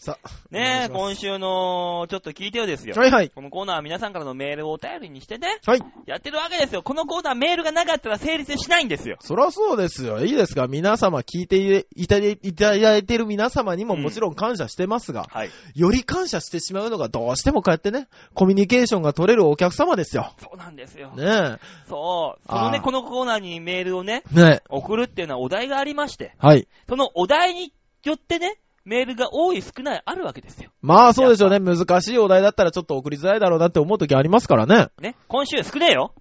[0.04, 3.30] さあ、ねえ、今週の、ちょっと聞いてよですよはいはい。
[3.30, 5.80] このコーナーは皆さんからのメールをお便りにしてね、はい。
[6.06, 6.84] やってるわけですよ。
[6.84, 9.16] このコーナーメールがなかったら成立しないんですよ。
[9.22, 10.20] そらそうですよ。
[10.20, 15.50] いいですか皆様聞いていただいただいてる皆様にももちろん感謝してますが、はい。
[15.74, 20.34] より感謝してしまうのがどうしてもこうやってね、コミュニケーションが取れるお客様ですよ。
[20.42, 21.12] そうなんですよ。
[21.12, 22.48] ねそう。
[22.50, 24.42] そのね、このコーナーにメールをね、え。
[24.42, 24.64] ねえ。
[24.68, 26.68] 送るっていうのはお題がありまして、はい。
[26.90, 27.72] そのお題に
[28.04, 30.72] よってね、メールが多い少ないあるわけですよ。
[30.82, 31.60] まあそうでしょうね。
[31.60, 34.88] 難しいお題だったらちょっと送りづらいだろうなって思う時ありますからね。
[35.00, 35.16] ね。
[35.28, 36.14] 今週少ねえよ。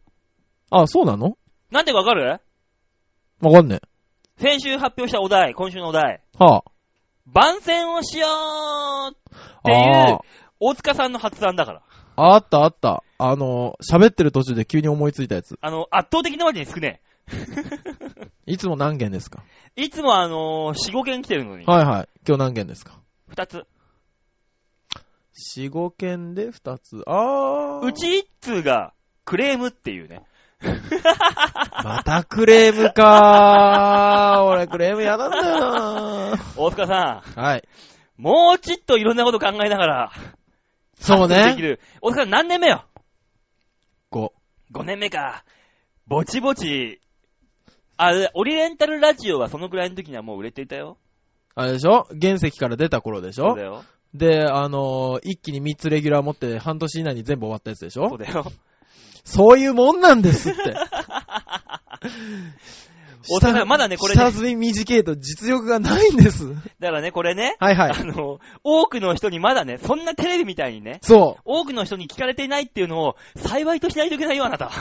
[0.70, 1.36] あ、そうなの？
[1.70, 2.40] なんでわかる？
[3.40, 3.80] わかんね
[4.38, 6.20] 先週発表したお題、今週のお題。
[6.40, 6.44] え。
[6.44, 6.64] は
[7.26, 9.16] 番宣をしようっ
[9.62, 9.62] あ。
[9.64, 9.78] ていう
[10.16, 10.20] あ、
[10.60, 11.82] 大塚さんの発案だから。
[12.16, 12.34] あ。
[12.34, 13.02] あったあった。
[13.18, 15.58] あの、喋ってる途中で急に思いついたやつ。
[15.60, 17.00] あの、圧倒的なまでに少ね
[18.46, 19.42] いつも何件ですか？
[19.76, 19.82] え。
[19.84, 22.08] いつもあのー、4、5件来てるのに、はいはい。
[22.26, 22.98] 今日何件ですか
[23.34, 23.66] ？2つ。
[25.56, 27.02] 4、5件で2つ。
[27.06, 27.86] あー。
[27.86, 28.92] うち1通が、
[29.24, 30.22] クレームっていうね。
[31.84, 34.42] またクレームかー。
[34.46, 35.60] 俺クレームやだんだよ
[36.30, 37.40] な大塚さー。
[37.40, 37.68] はい。
[38.18, 40.12] ん、もうちっといろんなこと考えながら、
[41.00, 41.46] そうね。
[41.50, 41.80] できる。
[42.00, 42.84] 大塚さん何年目よ
[44.12, 44.32] ？5。
[44.72, 45.44] ?5 年目か。
[46.06, 47.00] ぼちぼち、
[47.96, 50.98] あ、オリエンタルラジオはそのくらいの時にはもう売れていたよ。
[51.54, 52.06] あれでしょ？
[52.20, 53.50] 原石から出た頃でしょ？
[53.50, 53.84] そうだよ。
[54.14, 58.08] で、あのー一気に3つレギュラー持って半年以内に全部終わったやつでしょ？
[58.08, 58.50] そうだよ。
[59.24, 60.74] そういうもんなんですって。
[63.28, 66.48] 大塚さんまだねこれね下積み短いと実力がないんです。
[66.80, 68.02] だからね、これね、はいはいあ。
[68.02, 71.42] の、多くの人にまだね、そんなテレビみたいにね、そう。
[71.44, 74.72] 多くの人に聞かれていないっていうのを、幸いとしないといけないよ、あなた。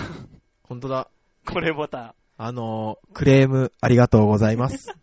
[0.64, 1.08] ほんとだ。
[1.46, 4.90] これボタあのークレームありがとうございます。
[4.90, 4.96] ン。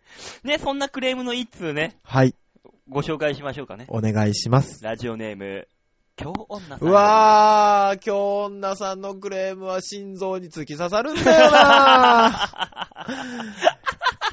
[0.48, 2.34] ね、そんなクレームの一通ね、はい。
[2.88, 3.84] ご紹介しましょうかね。
[3.90, 4.82] お願いします。
[4.82, 5.68] ラジオネーム、
[6.16, 6.78] 京女さん。
[6.88, 12.48] うわー、京女さんのクレームは心臓に突き刺さるんだよな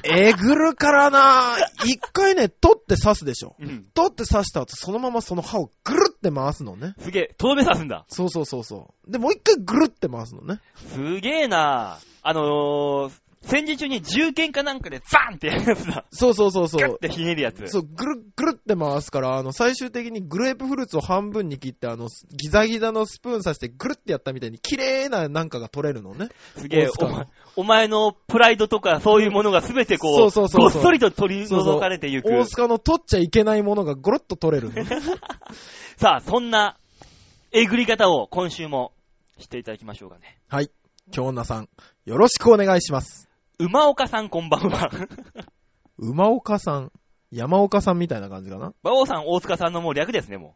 [0.02, 3.56] えぐるからな一回ね、取って刺すでしょ。
[3.60, 3.84] うん。
[3.92, 6.94] 取って刺した後、そのままその歯をぐるって回すのね。
[6.98, 8.06] すげえ、とどめ刺すんだ。
[8.08, 9.10] そうそうそうそう。
[9.10, 10.60] で、もう一回ぐるって回すのね。
[10.76, 13.12] すげえなあのー、
[13.42, 16.06] 戦時中に銃剣かなんかでザンってやるやつだ。
[16.10, 16.80] そうそうそうそう。
[16.80, 17.66] ガッてひねるやつ。
[17.68, 26.30] そう、ぐるっぐるって回すから、あの、最終的にグレープフルーツを半分に切って、あの、ギザギザのスプーン刺してぐるってやったみたいに、綺麗ななんかが取れるのね。
[26.56, 32.30] すげえお前、お前のプライドとかそういうものがすべてこう、そうそうそうそうごっそりと取り除かれていく。
[32.30, 34.82] 大塚の取っちゃいけないものがゴロッと取れるの。
[35.98, 36.78] さあ、そんな、
[37.52, 38.92] えぐり方を今週も
[39.38, 40.38] していただきましょうかね。
[40.48, 40.70] はい。
[41.10, 41.68] 京女さん、
[42.04, 43.30] よろしくお願いします。
[43.58, 44.90] 馬岡さんこんばんは。
[45.96, 46.92] 馬岡さん、
[47.30, 48.74] 山岡さんみたいな感じかな？
[48.82, 50.54] 馬王さん、大塚さんのもう略ですね、も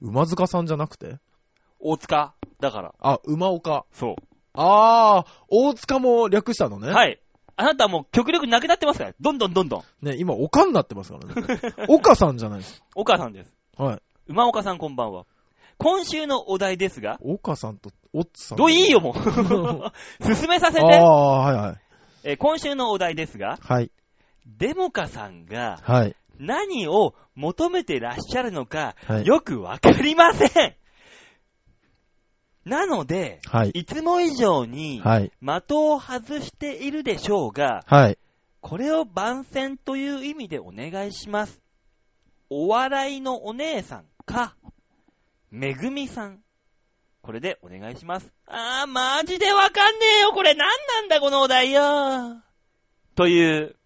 [0.00, 1.06] 馬塚さんじゃなくて？
[1.06, 1.20] う。
[1.78, 2.34] 大塚。
[2.58, 2.92] だから。
[2.98, 3.84] あ、馬岡。
[3.92, 4.16] そ
[4.52, 6.80] あー、大塚も略したのう。
[6.80, 6.90] ね。。
[6.90, 7.18] はいい。
[7.54, 9.14] あなたはもう極力なくなってますから。
[9.20, 10.04] どんどんどんどん。
[10.04, 11.60] ね、今、岡になってますからね。
[11.88, 12.82] 岡さんじゃないです。
[12.96, 13.52] 岡さんです。
[13.76, 14.02] はい。
[14.26, 15.24] 馬岡さんこんばんは。
[15.80, 18.58] 今週のお題ですが、岡さんと、おっさん。
[18.58, 19.14] どういいよ、もう。
[20.22, 20.80] 進めさせて。
[20.82, 21.76] あー、はいはい。
[22.22, 23.90] えー今週のお題ですが、はい。
[24.46, 26.16] デモカさんがはい。
[26.38, 29.26] 何を求めてらっしゃるのか、はい。
[29.26, 30.74] よくわかりません。
[32.66, 33.70] なので、はい。
[33.70, 35.32] いつも以上にはい。
[35.40, 38.18] 的を外しているでしょうが、はい。
[38.60, 41.58] これを番宣という意味でお願いします。
[42.50, 44.54] お笑いのお姉さんか、
[45.50, 46.40] めぐみさん。
[47.22, 48.32] これでお願いします。
[48.46, 50.32] あー、マジでわかんねえよ。
[50.32, 52.40] これ何なんだ、このお題よ。
[53.16, 53.76] という、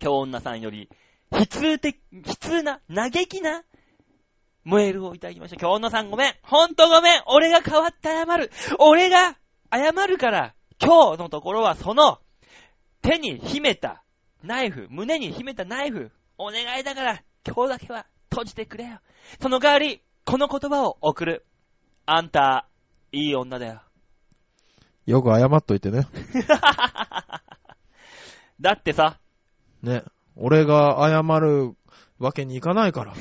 [0.00, 0.90] 京女さんより、
[1.30, 3.62] 悲痛的、悲痛な、嘆きな、
[4.64, 5.56] メールをいただきました。
[5.56, 6.34] 京女さんごめん。
[6.42, 7.22] ほんとごめん。
[7.28, 8.50] 俺が代わって謝る。
[8.80, 9.38] 俺が
[9.72, 12.18] 謝るから、今日のところはその、
[13.02, 14.02] 手に秘めた
[14.42, 18.98] ナイフ、胸に秘めたナイフ、お願いだから、今日だけは閉じてくれよ。
[19.40, 21.46] その代わり、この言葉を送る。
[22.04, 22.66] あんた、
[23.12, 23.80] いい女だよ。
[25.06, 26.06] よく謝っといてね。
[28.60, 29.16] だってさ、
[29.82, 30.02] ね。
[30.36, 31.74] 俺が謝る
[32.18, 33.14] わけにいかないから。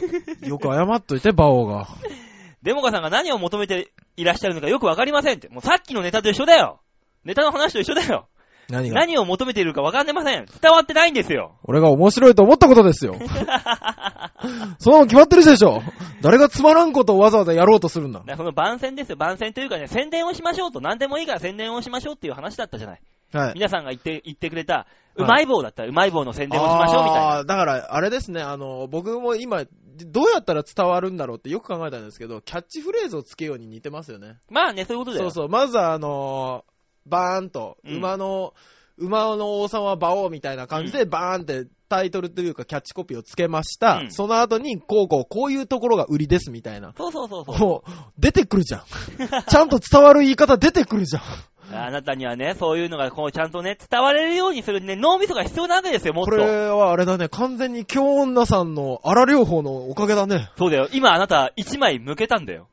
[0.45, 1.87] よく謝っといて、バオが。
[2.61, 5.47] デモカさんが何を求めていらっしゃるのかよくわかりませんって。
[5.47, 6.81] もうさっきのネタと一緒だよ。
[7.23, 8.27] ネタの話と一緒だよ。
[8.69, 8.95] 何が？
[8.99, 10.45] 何を求めているかわかんでません。
[10.45, 11.55] 伝わってないんですよ。
[11.63, 13.15] 俺が面白いと思ったことですよ。
[14.79, 15.81] その決まってるでしょ。
[16.21, 18.35] 誰がつまらんことをわざわざやろうとするんだだ。
[18.35, 19.15] その番宣ですよ。
[19.15, 20.81] 番宣というかね、宣伝をしましょうと。
[20.81, 23.01] 何でもいいから宣伝をしましょうっていう話だったじゃない。
[23.33, 23.53] はい。
[23.55, 24.87] 皆さんが言って、言ってくれた、
[25.17, 27.29] いうまい棒だったらうまい棒の宣伝をしましょうみたいな。
[27.37, 29.63] あーだから、あれですね、あの、僕も今、
[30.05, 34.37] どうやったら伝わるんだろうってよく考えたんですけど、キャッチフレーズをつけように似てますよね。
[34.49, 35.31] まあね、そういうことだよ。
[35.31, 35.49] そうそう。
[35.49, 36.76] まずは、あのー
[37.07, 38.53] バーンと、うん馬の、
[38.97, 43.97] 馬の王様は馬王みたいな感じで、バーンってタイトルというかキャッチコピーをつけました。
[43.99, 46.93] うんその後に、こうこう、こういうところが売りですみたいな。
[46.97, 47.59] そうそうそうそう。
[47.59, 48.81] もう、出てくるじゃん。
[49.47, 51.23] ちゃんと伝わる言い方出てくるじゃん。
[51.71, 56.25] あなたにはね、そういうのがこうちゃんとね、伝われるようにするね、脳みそが必要なわけですよ、もっ。
[56.25, 60.49] ことれはあれだね、完全に京女さんの荒療法のおかげだね。
[60.57, 60.87] そうだよ。
[60.93, 62.69] 今あなた一枚向けたんだよ。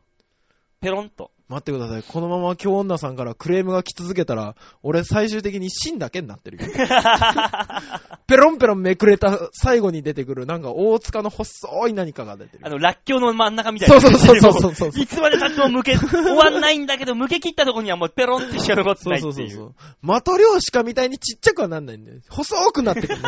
[0.81, 1.33] ペロンと。
[1.47, 2.03] 待ってください。
[2.03, 6.71] このまま京女さんからクレームが来続けたら、俺最終的に芯だけになってるよ。
[8.27, 12.71] ペロンペロンめくれた最後に出てくる、なんか大塚の細い何かが出てるあ。
[12.71, 14.01] の、ラッキョウの真ん中みたいな。
[14.01, 19.35] そうそうそうそうそういつまで経っても向け、終わんないんだけど、向け切ったところにはもうペロンってしか残ってそうないっていう。
[19.35, 19.75] そうそうそう。
[20.01, 22.21] マトリョーシカみたいにちっちゃくはなんないんだよ。
[22.31, 23.17] 細くなってくる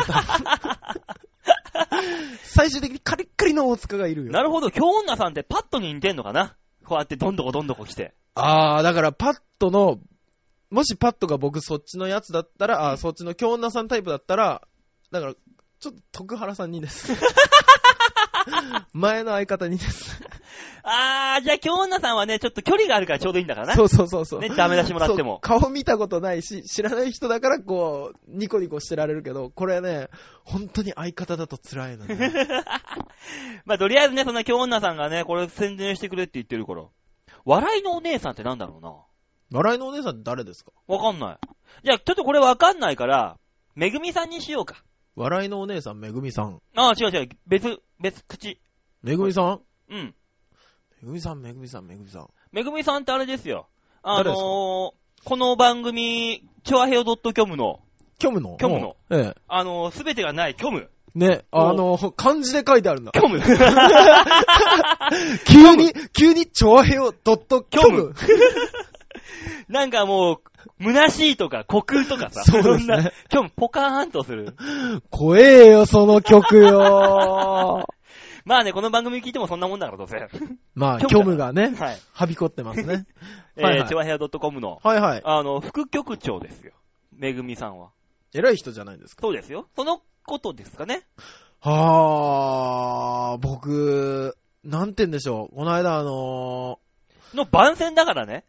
[2.43, 4.31] 最終的にカリッカリの大塚がいるよ。
[4.31, 6.55] なるほど、京女さんってパッとに似てんのかな
[6.87, 8.13] こうやってどんどこどんどこ来て。
[8.33, 9.99] あー、だからパッドの、
[10.69, 14.65] もしパッドが僕そっちのやつだったら、あーそっちの京女さんタイプだったら、
[15.11, 17.11] だから、ちょっと徳原さんにです。
[18.93, 20.21] 前の相方にです。
[20.83, 23.75] あー、じゃあ京女さんはね、ちょっと距離があるからちょうどいいんだからな。
[23.75, 24.39] そうそうそうそう。
[24.39, 25.39] ね、ダメ出しもらっても。
[25.41, 30.07] 顔見たことないし、知らない人だからこう、ニコニコしてられるけど、これね、
[30.43, 32.31] 本当に相方だと辛いのね。
[33.65, 36.83] まあ、とりあえずね、そんな京女さんがね、これ宣伝してくれって言ってるから。
[37.45, 38.93] 笑いのお姉さんってなんだろうな。
[39.51, 40.71] 笑いのお姉さんって誰ですか？
[40.87, 41.37] わかんない。
[41.83, 43.37] じゃあ、ちょっとこれわかんないから、
[43.75, 44.83] めぐみさんにしようか。
[45.17, 46.61] 笑いのお姉さん、めぐみさん。
[46.75, 47.29] ああ、違う違う。
[47.47, 48.59] 別、別口。
[49.01, 49.61] めぐみさん？
[49.89, 50.13] うん。
[51.01, 52.27] めぐみさん、めぐみさん、めぐみさん。
[52.51, 53.67] めぐみさんってあれですよ。
[54.03, 54.41] あ誰ですか？
[54.43, 54.91] のー、
[55.23, 57.79] この番組、チョアヘオ .com の、
[58.21, 58.57] 虚無の？
[58.61, 58.95] 虚無の。
[59.09, 60.81] うんえあのー、すべてがない虚無。
[60.81, 60.87] え。
[61.15, 63.11] ね、あの、漢字で書いてあるんだ。
[63.15, 63.39] 虚無。
[65.47, 68.13] 急に、急に、チョアヘオドット虚無。
[69.67, 70.41] なんかもう、
[70.79, 74.55] 虚しいとか、虚空とかさ、そうですねんな、虚無、ポカーンとする。
[75.09, 77.85] 怖えよ、その曲よ。
[78.45, 80.17] まあね、この番組聞いてもそんなもんだから、どうせ。
[80.73, 81.97] まあ、虚無虚無がね、はい。
[82.13, 83.05] はびこってますね。
[83.57, 85.21] えはいはいー、チョアヘオ .com の、はいはい。
[85.25, 86.73] あの、副局長ですよ。
[87.11, 87.89] めぐみさんは。
[88.33, 89.21] 偉い人じゃないですか？
[89.23, 89.67] そうですよ。
[89.75, 91.01] そのことですかね。
[91.59, 95.55] はあ、僕、なんて言うんでしょう。
[95.55, 96.79] この間あの
[97.33, 98.45] の番宣だからね。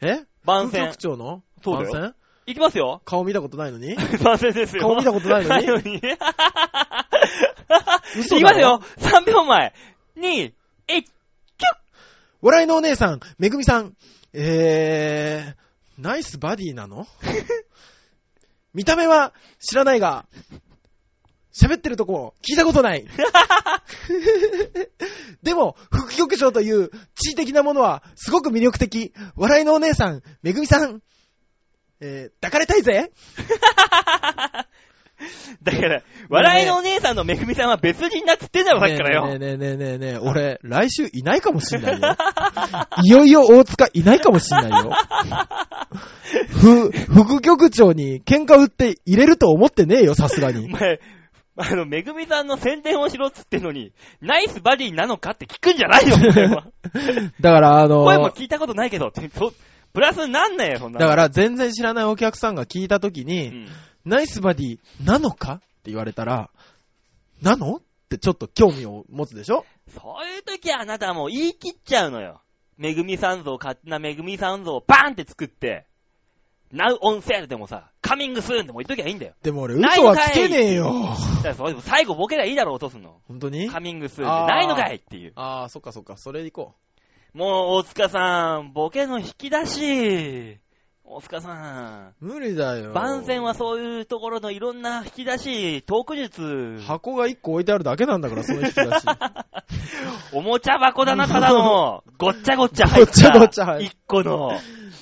[0.00, 0.26] ー、え？
[0.44, 0.96] 番宣副局。
[0.96, 1.42] 長の？
[1.62, 2.14] そうだよ
[2.48, 3.02] いきますよ。
[3.04, 3.96] 顔見たことないのに？
[4.22, 4.82] 番宣ですよ。
[4.82, 5.96] 顔見たことないのに？
[5.98, 6.06] いき
[8.44, 8.80] ますよ。
[8.98, 9.74] 3秒前。
[10.16, 10.52] 2、
[10.88, 11.04] 1、
[12.40, 13.96] 笑いのお姉さん、めぐみさん、
[14.32, 17.08] えー、ナイスバディなの？
[18.72, 20.26] 見た目は知らないが、
[21.52, 23.04] 喋ってるとこ聞いたことない。
[25.42, 29.12] でも、副局長という地位的なものはすごく魅力的。
[29.34, 31.00] 笑いのお姉さん、めぐみさん、
[32.00, 33.10] えー、抱かれたいぜ
[35.62, 39.26] だから、笑いのお姉さんのめぐみさんは別人だっつってんだろ、さっきからよ。
[39.26, 42.16] ねえねえねえねえねえ、俺、来週いないかもしんないよ。
[43.02, 44.92] いよいよ大塚いないかもしんないよ。
[46.52, 50.68] ふ、副局長に喧嘩売って入れると思ってねえよ、さすがおに。
[50.68, 51.00] 前、
[51.56, 56.16] あの、めぐみさんの宣伝をしろっつってんのに、ナイスバディなのかって聞くんじゃないよ。
[57.40, 59.10] だから、あの声も聞いたことないけど
[59.96, 61.06] プラスになんねえよ、そんなの。
[61.06, 63.68] だから全然知らないお客さんが聞いたときうに、ん、
[64.04, 66.50] ナイスバディなのかって言われたら、
[67.40, 67.80] なのっ
[68.10, 69.64] てちょっと興味を持つでしょ？
[69.88, 72.42] そういう時はあなたはもう言い切っちゃうのよ。
[72.76, 75.86] めぐみさん像、勝手なめぐみさん像をバーンって作って、
[76.74, 79.32] Now on sale でもさ、Coming soon でも言っときゃいいんだよ。
[79.42, 80.92] でも俺嘘はつけねえよ。
[81.36, 83.22] だからそれ最後ボケりゃいいだろ、落とすの。
[83.28, 85.32] 本当に？Coming soon ってあーないのかいっていう。
[85.36, 86.18] ああ、そっかそっか。
[86.18, 86.74] それでいこ
[87.36, 90.58] もう、大塚さん、ボケの引き出し。
[91.04, 92.24] 大塚さう。
[92.24, 92.92] 無理だよ。
[92.92, 92.92] ん。
[92.94, 96.78] 番宣はそういうところのいろんな引き出し、トーク術。
[96.86, 98.88] 箱が1個置いてあるだけなんだから、その引き出し。
[100.32, 102.04] おもちゃ箱だな、ただの。
[102.16, 103.12] ごっちゃごっちゃ入った。
[103.12, 104.52] ごっちゃごっちゃ入っ一個の。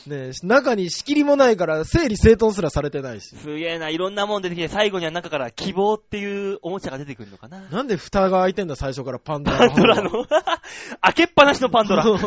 [0.07, 3.37] ねえ、中に仕切りもないから、整理整頓すらされてないし。
[3.37, 7.61] すげえな、いろんなもん出てきて、最後には中から希望っていうおもちゃが出てくるのかな。
[7.61, 10.27] なんで蓋が開いてんだ、最初からパンドラパンドラの。
[11.01, 12.05] 開けっぱなしのパンドラ。
[12.05, 12.27] だ か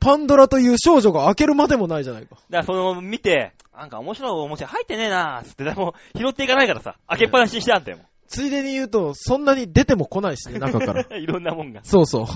[0.00, 2.36] パンドラという少女が開けるまでもないじゃないか。
[2.50, 7.98] らその、見て、なんか面白いおもちゃ入ってねえなーつって、でも拾っていかないからさ、開けっぱなしにしてあんだよ。
[8.26, 11.02] ついでに言うと、そんなに出ても来ないしね、中から。
[11.16, 11.82] いろんなもんが。
[11.84, 12.26] そうそう。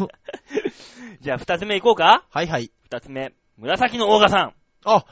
[1.21, 2.71] じゃあ二つ目いこうかはいはい。
[2.85, 3.33] 二つ目。
[3.59, 4.55] 紫のオーガさん。
[4.85, 5.07] あ、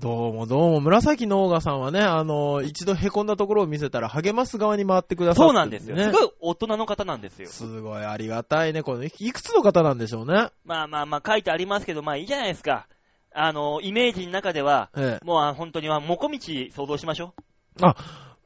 [0.00, 5.94] どうもどうも、紫のオーガさんはね、あの、一度凹んだところを見せたら励ます側に回ってくださって、そうなんですよ。
[5.94, 7.48] ねすごい大人の方なんですよ。
[7.48, 8.82] すごいありがたいね。
[8.82, 10.48] この、いくつの方なんでしょうね。
[10.64, 12.88] まあまあまあ書いてありますけど、まあいいじゃないですか。
[13.32, 15.24] あの、イメージの中では、ええ。
[15.24, 17.34] もうあ本当には、もこみち想像しましょ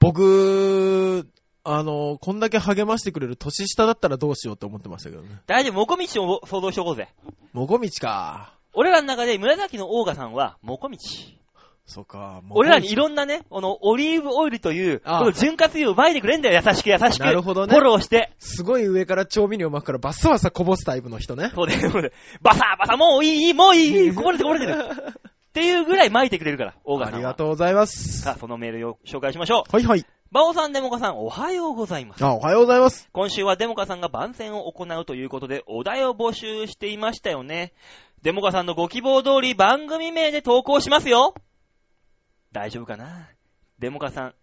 [0.00, 1.26] 僕、
[1.62, 5.28] あの、こんだけ励ましてくれる年下だったらどうしようって思ってましたけどね。
[5.32, 5.42] う。
[5.46, 7.08] 大丈夫、もこみちを想像しとこうぜ。
[7.54, 8.53] もこみちか。
[8.74, 11.38] 俺らの中で紫のオーガさんは、もこみち。
[11.86, 12.40] そうか。
[12.42, 17.24] もこみち俺らにいろんなね、このオリーブオイルという、ああこの潤滑油を撒いてくれんだよ、優しく優しく。
[17.24, 18.32] なるほどねフォローして。
[18.38, 21.52] すごい上から調味料巻くからバッサバサこぼすタイプの人ね。
[21.54, 22.12] そうで、そうで。
[22.42, 24.74] バサーバサー、もういい、もういい、こぼれてこぼれてる。
[24.74, 27.18] っていうぐらい撒いてくれるから、オーガあさんは。
[27.20, 28.22] りがとうございます。
[28.22, 29.72] さあ、そのメールを紹介しましょう。
[29.72, 30.04] はいはい。
[30.32, 32.24] バオさん、デモカさん、おはようございます。
[32.24, 33.08] あ、おはようございます。
[33.12, 37.72] 今週はデモカさんが番宣を行うということで、お題を募集していましたよね。
[38.24, 41.34] デモカさんのご希望通り番組名で投稿しますよ。
[42.52, 43.28] 大丈夫かな？
[43.78, 44.34] デモカさん。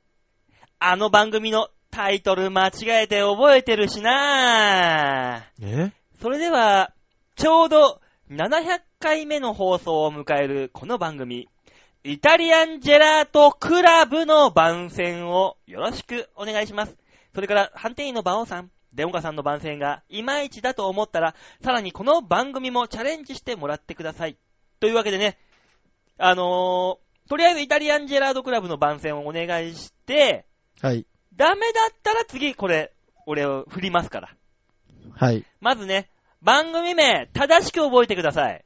[0.78, 5.92] あの番組のタイトル間違えて覚えてるしなえ？
[6.22, 6.94] それでは、
[7.36, 11.50] ちょうど700回目の放送を迎えるこの番組、
[12.04, 16.96] イタリアンジェラートクラブの番宣をよろしくお願いします。
[17.34, 24.38] それから、判定員の馬王さん、デモカさんの番宣がいまいちだと思ったら、さらにこの番組もチャレンジしてもらってください。
[24.80, 25.38] というわけでね、
[26.18, 30.46] あのー、とりあえずイタリアンジェラートクラブの番宣をお願いして、
[30.82, 31.06] はい。
[31.36, 32.92] ダメだったら次これ、
[33.26, 34.36] 俺を振りますから。
[35.14, 35.46] はい。
[35.62, 36.10] まずね、
[36.42, 38.66] 番組名、正しく覚えてください。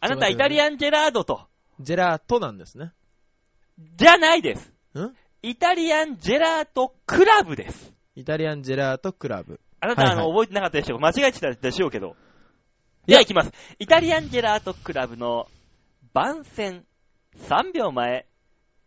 [0.00, 1.46] あなた、イタリアンジェラードと、
[1.80, 2.92] ジェラートなんですね。
[3.96, 4.72] じゃないです。
[4.94, 5.14] ん？
[5.42, 7.92] イタリアンジェラートクラブです。
[8.14, 9.60] イタリアンジェラートクラブ。
[9.80, 12.16] あなた、はいはいあの、覚えてなかったでしょう間違えてたでしょうけど。
[13.06, 13.52] いやでは行きます。
[13.78, 15.46] イタリアンジェラートクラブの
[16.12, 16.84] 番宣
[17.48, 18.26] 3秒前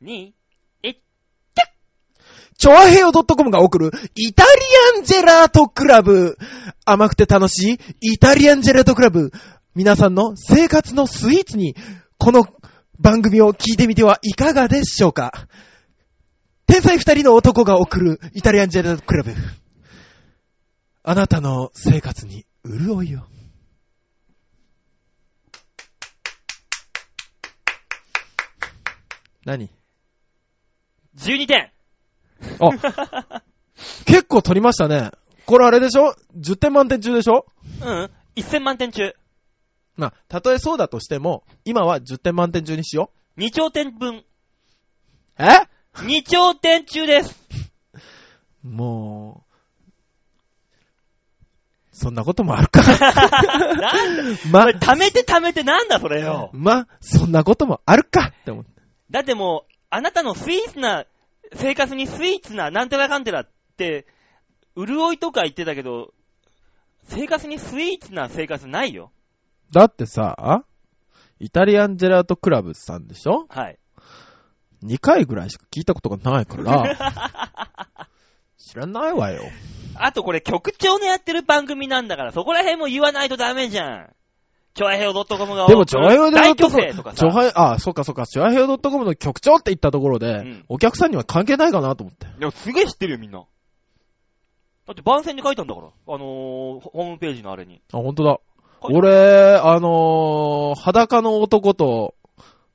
[0.01, 0.33] に、
[2.57, 4.49] チョアヘヨ .com が送るイタリ
[4.97, 6.37] アンジェラートクラブ。
[6.83, 9.31] 甘くて楽しいイタリアンジェラートクラブ。
[9.75, 11.77] 皆さんの生活のスイーツに
[12.17, 12.45] この
[12.99, 15.47] 番組を聞いてみてはいかがでしょうか？
[16.67, 19.33] 天才二人の男が送るイタリアンジェラートクラブ。
[21.09, 23.21] あなたの生活に潤いを。
[29.43, 29.71] 何
[31.17, 31.71] ？12点。
[32.59, 33.41] あ、
[34.05, 35.09] 結構取りましたね。
[35.47, 37.47] これあれでしょ ?10 点満点中でしょ？
[37.81, 38.11] うん。
[38.35, 39.15] 1000万点中。
[39.95, 43.09] まあ、たとえそうだとしても、今は10点満点中にしよ
[43.39, 44.17] 2兆点分。
[44.17, 44.23] う。
[45.39, 47.35] え？2兆点中です。
[48.61, 49.48] もう、
[51.99, 52.81] そんなこともあるか。
[52.81, 56.49] なんだま貯めて貯めてなんだそれよ。
[56.53, 58.71] ま、そんなこともあるかって思って。
[59.11, 61.05] だってもう、あなたのスイーツな、
[61.53, 64.07] 生活にスイーツな、なんてらかんてらって、
[64.77, 66.13] 潤いとか言ってたけど、
[67.09, 69.11] 生活にスイーツな生活ないよ。
[69.73, 70.63] だってさ、
[71.39, 73.45] イタリアンジェラートクラブさんでしょ？
[73.49, 73.77] はい。
[74.83, 78.07] ?2 回ぐらいしか聞いたことがないから、
[78.59, 79.41] 知らないわよ。
[79.95, 84.09] あとこれ局長のやってる番組なんだから、そこら辺も言わないとダメじゃん。
[84.75, 87.17] チョアヘオ .com がでも、チョアヘヨ大挙 .com 生とかさ。
[87.17, 92.27] チョアヘあ、そっかそっか、チョアヘヨ .com の局長って言ったところで、んお客さんには関係ないかなと思って。
[92.27, 93.39] いや、すげえ知ってるよ、みんな。
[93.39, 95.87] だって番宣に書いたんだから。
[95.87, 96.19] あのー、
[96.79, 97.81] ホームページのあれに。
[97.91, 98.39] あ、ほんとだ。
[98.81, 102.15] 俺、あのー、裸の男と、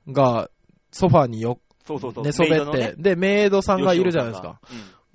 [0.07, 0.49] が、
[0.91, 2.23] ソファーによ、そうそうそう。
[2.23, 4.59] 寝そべって、ねで、メイドさんがいるじゃないですか。。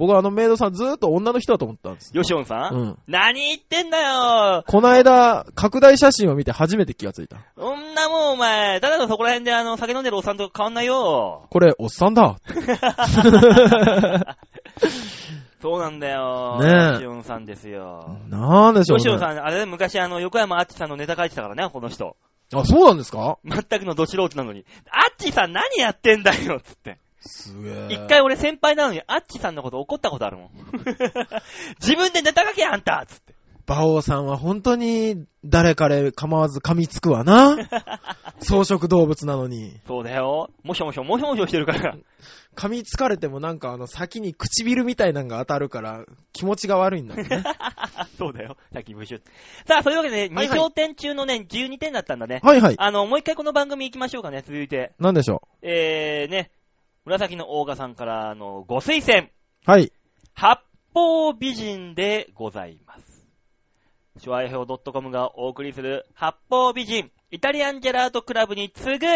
[0.00, 2.10] 僕はあのメイドさんずーっと女の人だと思ったんです。
[2.14, 2.98] ヨシオンさん、うん。
[3.06, 7.36] 何言ってんだよこの間、拡大写真を見て初めて気がついた。
[7.58, 11.46] そんなもんお前、ただのそこら辺であの、酒飲んでるおっさんと変わんないよ。
[11.50, 12.36] これ、おっさんだ。
[15.60, 16.58] そうなんだよ。
[16.62, 18.16] ねえヨシオンさんですよ。
[18.30, 19.04] なんでしょうね。
[19.04, 22.16] ヨシオンさん、あれで昔あの、横山あっちさんのネタ書いてたからね、この人。
[22.54, 23.38] あ、そうなんですか？
[23.44, 24.64] 全くのど素人なのに。
[24.90, 26.98] あっちさん何やってんだよ、つって。
[27.20, 27.86] すげえ。
[27.90, 30.50] 一回俺先輩なのに、あっちさんのこと怒ったことあるもん。
[31.80, 33.34] 自分でネタ書けあんたつって。
[33.70, 37.56] 馬王さんは本当に誰彼構わず噛みつくわな。
[38.40, 39.80] 草食動物なのに。
[39.86, 40.50] そうだよ。
[40.64, 41.96] もしょもしょ、もしょもしょしてるから。
[42.56, 47.44] 噛みつかれてもなんかあの先に唇みたいなのが当たるから気持ちが悪いんだよね。
[48.18, 48.56] そうだよ。
[48.72, 49.22] さっきブシュ
[49.66, 52.40] さあ、そういうわけで、はいはい2焦点中のね、12点だったんだね。
[52.42, 52.74] はいはい。
[52.76, 54.94] あの、もう一回この番組行きましょうかね、続いて。
[54.98, 56.50] なんでしょえー、ね、
[57.06, 59.28] 紫の大賀さんからのご推薦。
[59.28, 59.30] う。
[59.64, 59.92] はい。
[60.34, 60.60] 八
[60.92, 63.26] 方美人でございます。
[64.18, 69.06] ショアイヘオ .com がお送りする八方美人、イタリアンジェラートクラブに次ぐ、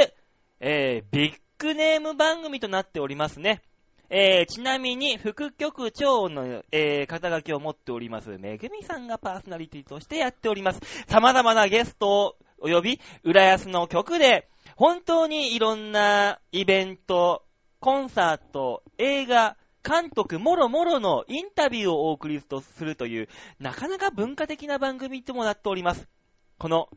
[0.61, 3.61] えー、ビッグネーム番組となっておりますね。
[4.09, 10.81] えー、ちなみに、副局長の、えー、肩書きを持っております、めぐみさんがパーソナリティとしてやっております。
[11.07, 17.43] 様々なゲストをお呼び、浦安の曲で、本当にいろんなイベント、
[17.85, 23.29] コンサート、映画、監督もろもろのインタビューをお送りするという、
[23.61, 26.09] なかなか文化的な番組ともなっております。
[26.57, 26.89] この、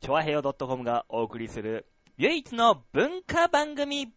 [0.00, 1.86] チョアヘヨ .com がお送りする、
[2.18, 4.12] 唯一の文化番組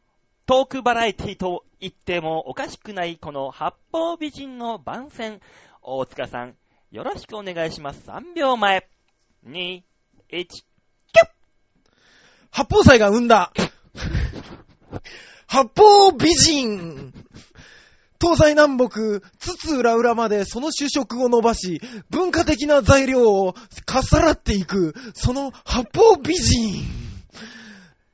[0.47, 5.39] トークバラエティと言ってもおかしくないこの八方美人の番宣、
[5.83, 6.55] 大塚さん、
[6.89, 8.09] よろしくお願いします。
[8.09, 8.89] 3秒前。
[9.45, 9.83] 2、1、
[10.31, 11.29] キュッ
[12.49, 13.53] 八宝菜が生んだ
[15.49, 17.11] 八方美人。
[18.21, 21.81] 東西南北、津々浦々までその主食を伸ばし、
[22.11, 23.55] 文化的な材料を
[23.85, 26.83] かっさらっていく、その八方美人。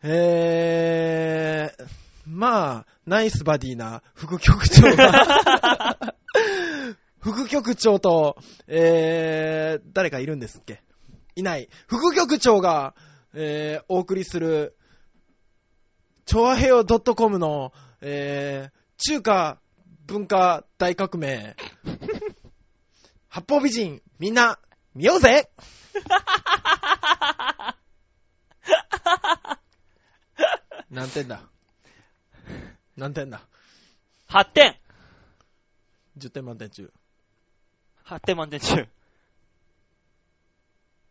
[0.01, 1.85] えー、
[2.25, 6.15] まあ、ナイスバディな副局長が、
[7.19, 8.37] 副局長と、
[8.67, 10.83] えー、誰かいるんですっけ？
[11.35, 11.67] いない。
[11.87, 12.95] 副局長が、
[13.33, 14.77] えー、お送りする、
[16.25, 17.71] チョアヘヨ .com の、
[18.01, 19.59] えー、中華
[20.07, 21.55] 文化大革命。
[23.29, 24.57] 八方美人、みんな、
[24.95, 25.51] 見ようぜ
[30.89, 31.41] 何点だ？
[32.97, 33.41] 何点だ
[34.29, 34.79] ？8点
[36.17, 36.91] ?10 点満点中。
[38.05, 38.87] !8 点満点中。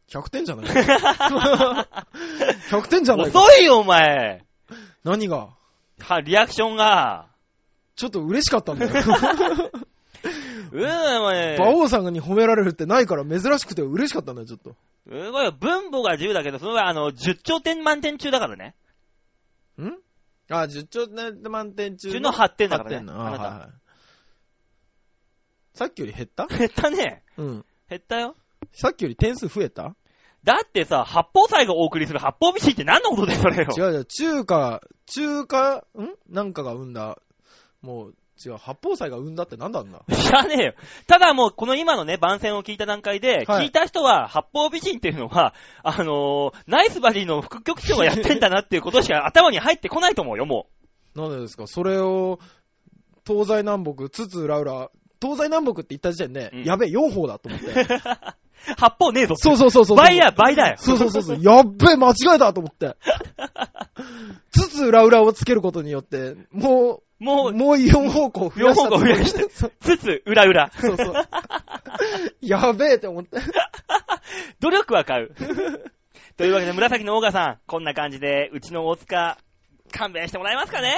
[0.09, 0.67] 100点じゃない
[2.71, 4.45] ?100 点じゃないか遅いよ、お前
[5.05, 5.51] 何が？
[6.01, 7.29] は、リアクションが。
[7.97, 8.91] ちょっと嬉しかったんだよ。
[10.73, 11.57] うーん、お前。
[11.57, 14.75] 馬王さんに褒められるってないから珍しくて嬉しかったんだよ、ちょっと。
[15.09, 15.53] すごいよ。
[15.53, 18.75] 分母が10だけど、その場合、あの、10頂点満点中だからね。
[19.81, 19.93] ん？
[20.51, 23.69] あ、10兆点満点中中の8点だからね8点のあなたはいはい
[25.75, 26.47] さっきより減った？
[26.47, 27.23] 減ったね。
[27.37, 27.65] うん。
[27.89, 28.37] 減ったよ。
[28.73, 29.95] さっきより点数増えた？
[30.45, 33.69] だってさ、八方祭がお送りする八方美人って何のことだよ、それよ？
[33.77, 35.83] 違う違う、中華、中華、ん？
[36.29, 37.19] なんかが生んだ、
[37.81, 38.15] もう、
[38.45, 40.75] 違う、八宝菜が生んだってなんだ知らねえよ。
[41.07, 43.67] ただもう、この今のね、番宣を聞いた段階で、はい。
[43.67, 50.67] 聞いた人は、八方美人っていうのは、あのーナイスバディの副局長がやってんだなっていうことしか 頭に入ってこないと思うよ、も
[51.15, 51.67] なんでですか？
[51.67, 52.39] それを、
[53.27, 54.91] 東西南北、津々浦々、
[55.23, 56.65] 東西南北って言った時点で、うん。
[56.65, 57.73] やべえ、4方だと思って。
[58.69, 58.75] う。
[58.79, 59.37] 八方ねえぞ。
[59.37, 59.97] そうそうそうそう。
[59.97, 60.77] 倍だ、倍だよ。
[60.79, 61.43] そうそうそうそう。
[61.43, 62.97] やっべえ、間違えたと思って。
[64.51, 68.89] つつ裏裏をつけることによって、もう、もう、もう4方向増やした。
[68.89, 70.71] 4方向増やしたそうつつ、裏裏。
[70.79, 71.15] そうそう。
[72.41, 73.39] やべえって思って。
[74.61, 75.35] 努力は買う。
[76.37, 79.39] というわけで、紫のオーガさん、こんな感じで、うちの大塚、
[79.93, 80.95] 勘弁してもらえますかね？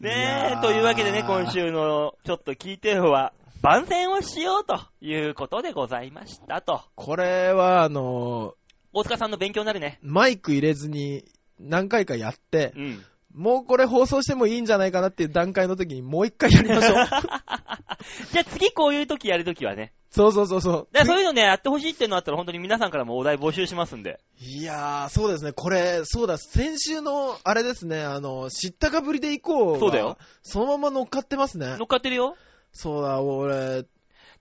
[0.00, 3.32] いねえ、というわけでね、今週の、ちょっと聞いてよは、
[3.66, 6.82] 番宣をしようということでございましたと。
[6.94, 8.54] これは、あの
[8.92, 9.98] 大塚さんの勉強になるね。
[10.02, 11.24] マイク入れずに
[11.58, 13.04] 何回かやってう、ん。
[13.34, 16.94] もうこれ放送してもいいんじゃないかなっていう段階の時にもう一回やりましょう。
[18.30, 19.92] じゃあ次こういう時やる時はね。
[20.12, 20.88] そうそうそうそう。
[20.92, 24.20] だそういうのね、やってほしいっていうのあったら本当に皆さんからもお題募集しますんで。
[24.38, 25.52] いやー、そうですね。
[25.52, 29.78] これ、そうだ、先週の、あれですね、あの、知ったかぶりでいこうが。
[29.80, 30.18] そうだよ。
[30.42, 31.86] そのまま乗っかってますね乗っ。
[31.88, 32.36] かってるよ。
[32.76, 33.82] そうだ、俺、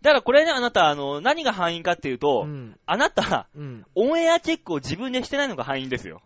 [0.02, 2.80] だからこれね、あなた、あの、何が範囲かっていうと、うん。
[2.86, 3.86] あなた、うん。
[3.96, 6.22] オンエアチェックを自分でしてないのが範囲ですよ。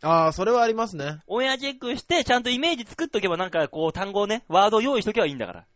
[0.00, 1.20] ああ、それはありますね。
[1.26, 5.66] オンエアチェックして、ちゃんとイメージ作っとけばなんかこう単語をね、ワードを用意しとけばいいんだから。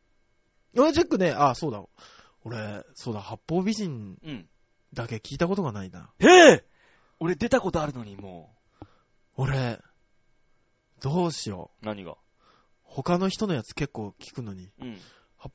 [0.77, 1.85] 俺チェックね、ああ、そうだ。
[2.45, 4.49] 俺、そうだ、八方美人うん。
[4.95, 6.11] だけ聞いたことがないな。
[6.19, 6.65] へえ
[7.21, 8.55] 俺出たことあるのにも
[9.37, 9.81] 俺、
[11.03, 11.85] どうしよう。
[11.85, 11.87] う。
[11.87, 12.17] 何が？
[12.83, 14.99] 他の人のやつ結構聞くのに、うん。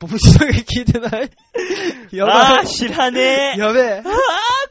[0.00, 1.30] 八方美人だけ聞いてない？
[2.16, 2.36] やばい。
[2.58, 3.58] あー、知らねえ。
[3.58, 4.02] やべえ。
[4.04, 4.08] あ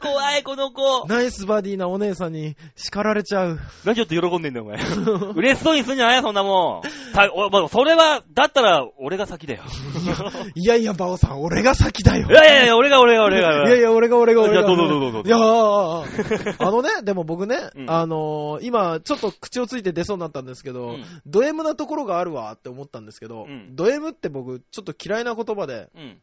[0.00, 1.06] ー、怖い、この子。
[1.06, 3.58] ナイスバディなお姉さんに叱られちゃう。
[3.84, 4.78] 何ちょっと喜んでんだよ、お前。
[5.34, 7.14] 嬉しそうにすんじゃないよ、そんなもん。
[7.14, 9.62] さおまあそれは、だったら、俺が先だよ。
[10.54, 12.28] いやいや、バオさん、俺が先だよ。
[12.28, 13.68] いやいやいや、俺が俺が俺が。
[13.68, 14.62] いやいや、俺が俺が俺が。
[14.62, 26.22] じゃあどうぞどうぞどうぞいやーあのね、でも僕ね、うんあのー、今、ちょっと口をついて出そうになったんですけど、うんド M なところがあるわって思ったんですけど、うんド M って僕、ちょっと嫌いな言葉で、うん。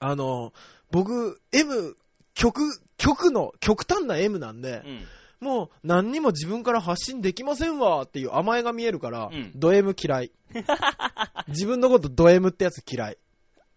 [0.00, 0.52] あのー、
[0.90, 1.96] 僕、M、
[2.34, 2.60] 極、
[2.96, 5.06] 極の、極端な M なんでう、ん。
[5.40, 10.32] もう何にも自分から発信できませんわっていう甘えが見えるから、うんド M 嫌い。
[11.48, 13.18] 自分のことド M ってやつ嫌い。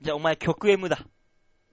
[0.01, 1.05] じゃあお前曲 M だ。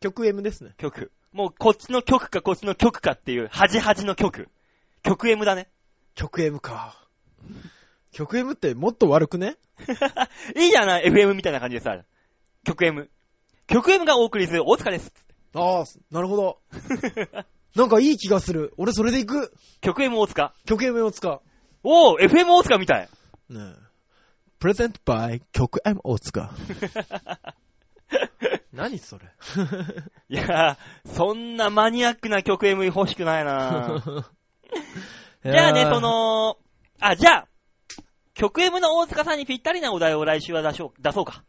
[0.01, 0.75] 極 M ですね。
[0.77, 1.11] 曲。
[1.33, 4.49] もうこっちの曲かこっちの曲かっていう、端端の曲。
[5.03, 5.71] 曲 M だね。
[6.15, 7.09] 極 M か。
[8.13, 9.57] 極 M ってもっと悪くね？
[10.57, 11.97] いいじゃない ?FM みたいな感じでさ。
[12.65, 13.11] 曲 M。
[13.67, 15.13] 曲 M がお送りする大塚です。
[15.55, 16.59] ああ、なるほど。
[17.77, 18.73] なんかいい気がする。
[18.77, 19.53] 俺それで行く。
[19.81, 20.53] 曲 M 大塚。
[20.67, 21.41] 極 M を使う。
[21.85, 23.09] おー、FM 大塚みたい。
[23.51, 23.89] ねえ。
[24.59, 26.51] プレゼントバイ極 M を使う。
[28.73, 29.25] 何それ？
[30.29, 34.03] いやー、そんなマニアックな曲 M 欲しくないな
[35.45, 36.57] じゃあね、そ、の、
[37.01, 37.49] あ、じゃあ、
[38.39, 41.43] 曲 M の大塚さんにぴったりなお題を来週は出しょう、出そうか。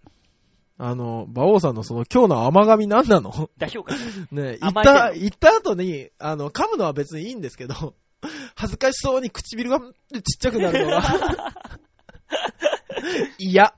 [0.79, 3.51] あの、馬王さんのその今日の甘噛み何なの？
[3.57, 3.93] 出しようか。
[4.31, 7.93] ねえ、言った、けど言った後に、あの、噛むのは別にいいんですけど、
[8.55, 9.91] 恥ずかしそうに唇がちっ
[10.39, 11.53] ちゃくなるのは、
[13.37, 13.75] 嫌。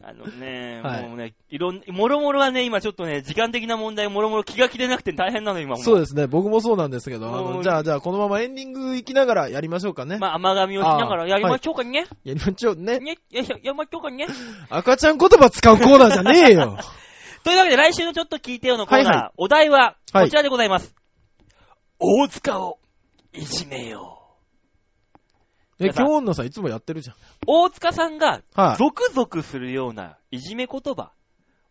[0.00, 5.78] あのね、はいもうね、いろん、もろもろはね、今ちょっとね、時間的な問題、もろもろ気が気でなくて大変なの、今も。
[5.78, 10.18] そうですね、僕もそうなんですけど、あの、じゃあ、じゃあ、このままエンディング行きながらやりましょうかね。
[10.18, 12.06] まあ、甘噛みをしながらやりましょうかね。
[12.22, 13.00] やりましょうね。
[13.00, 14.28] ね、やりましょうかね。
[14.70, 16.78] 赤ちゃん言葉使うコーナーじゃねえよ。
[17.42, 20.94] というわけで、来週のちょっと聞いてよのコーナー、はいはいお題は、はいこちらでございます。
[21.98, 22.78] 大塚を
[23.32, 24.17] いじめよう。
[25.80, 27.16] え、今日女さんいつもやってるじゃん。
[27.46, 28.76] 大塚さんが、はい。
[28.76, 31.12] ゾクゾクするようないじめ言葉、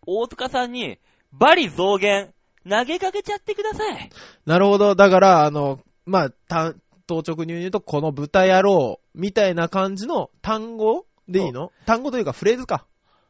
[0.06, 1.00] 大塚さんに、
[1.34, 2.34] バリ増減、
[2.70, 4.10] 投げかけちゃってください。
[4.46, 4.96] なるほど。
[4.96, 6.74] だから、あの、まあ、た
[7.06, 11.72] 当直に言うと、この豚野郎、みたいな感じの単語でいいの？
[11.86, 12.86] 単語というかフレーズか。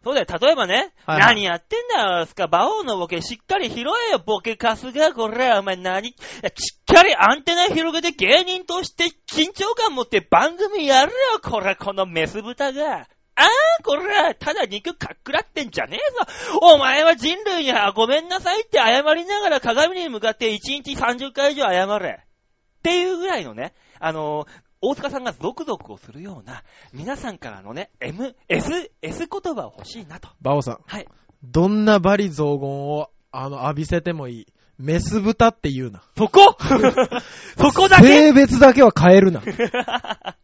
[0.07, 12.99] そうだよ、例えばね、はいはい何やってんだよ、スカ、馬王のボケ、しっかり拾えよ、ボケカスが、これ、お前何、いやしっかりアンテナ広げて芸人として緊張感持って番組やるよ、これ、このメス豚が。
[13.35, 13.47] ああ、
[13.83, 16.59] これ、ただ肉かっくらってんじゃねえぞ。
[16.61, 22.21] お前は人類にあごめんなさいって謝りながら鏡に向かって1日30回以上謝れ。
[22.23, 26.63] っていうぐらいのね、あのー大塚さんがゾクゾクをするような、
[26.93, 30.29] 皆さんからのね、M、S、S 言葉を欲しいなと。
[30.41, 30.79] バオさん。
[30.85, 31.07] はい。
[31.43, 34.47] どんなバリ雑言を、あの、浴びせてもいい？
[34.77, 36.03] メス豚って言うな。
[36.15, 36.55] そこ？
[37.57, 38.03] そこだけ？
[38.07, 39.41] 性別だけは変えるな。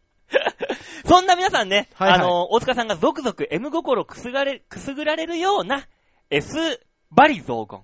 [1.06, 5.86] そんな皆さんね、はいはいあの、大塚さんがゾクゾク M 心くすがれ、くすぐられるような
[6.30, 6.80] S
[7.10, 7.80] バリ雑言。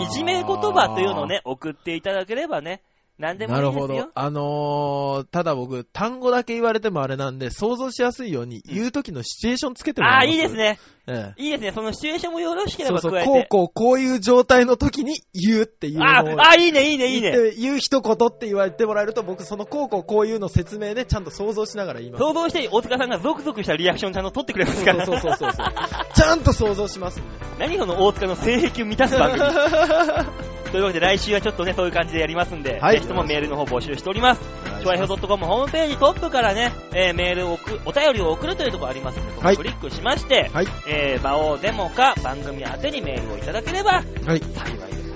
[0.00, 1.26] いじめ言葉というのを。
[1.26, 2.82] ね、送っていただければね、
[3.20, 4.10] 何でもいないるほですよど。。
[4.14, 10.54] あのー、ただ僕、単語だけ言われてもあれなんで、想像しやすいように、言う時のシチュエーションつけてもああ、らえますいいです。
[10.56, 10.78] ね。
[11.06, 11.42] ええ。
[11.42, 11.72] いいですね。
[11.72, 13.46] そのシチュエーションもよろしけれそうそう、ば加えて。
[13.50, 16.00] こうこう、こういう状態の時に言うっていう。
[16.00, 17.52] あーあー、いいね、いいね、いいね。
[17.58, 22.22] 言う一言って言われてもらえると、僕、そのこうこうこういうの説明でちゃんと想像しながら言います。
[22.22, 25.04] 想像して、大塚さんがゾクゾクしたリアクションちゃんと取ってくれますから。
[25.04, 25.66] そうそうそうそう。
[26.14, 27.28] ちゃんと想像しますんで。
[27.60, 29.42] 何その大塚の性癖を満たす番組。
[30.70, 34.40] というわけで来週はちょっとね、そういう感じでやりますんで、はいぜひともメールの方募集しております。
[34.82, 40.66] ちょいひょ .com ホームページトップからね、えーメールを送、お便りを送るというところありますので、そこをはいクリックしまして、はい。
[40.86, 44.04] えー、場をデモか番組宛てにメールをいただければはい。
[44.24, 45.09] 幸いです。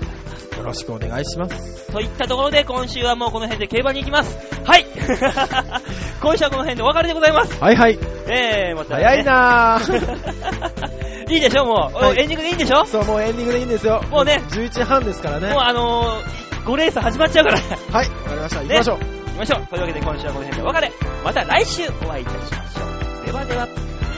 [0.57, 1.91] よろしくお願いします。
[1.91, 4.37] といったところで今週はもうこの辺で競馬に行きます。
[4.63, 4.85] はい
[6.21, 7.61] 今週はこの辺でお別れでございます。
[7.61, 7.99] はいはい。
[8.27, 11.25] えー、また、ね、早いなぁ。
[11.31, 12.85] いいでしょもう、はいエンディングでいいんでしょ？
[12.85, 14.01] そう、もうエンディングでいいんですよ。
[14.09, 15.49] もうね11時半ですからね。
[15.49, 17.59] もうあのー、5レース始まっちゃうから。
[17.59, 18.61] 行はい、わかりました。
[18.61, 18.99] 行きましょう。
[18.99, 19.03] き
[19.39, 19.67] ましょう。
[19.67, 20.91] というわけで今週はこの辺でお別れ。
[21.23, 23.25] また来週お会いいたしましょう。
[23.25, 23.67] ではでは、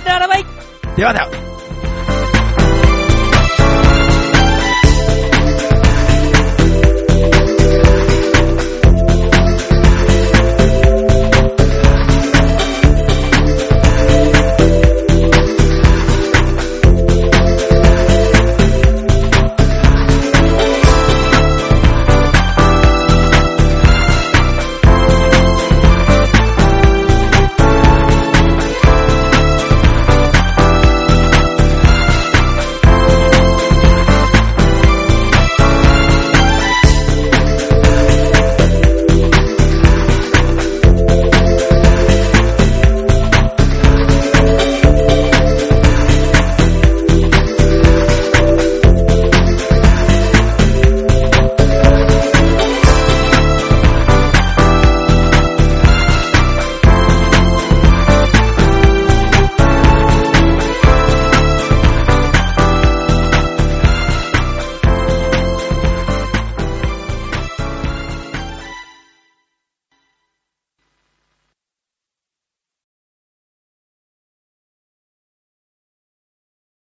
[0.06, 0.46] ならばい
[0.96, 1.28] ではでは。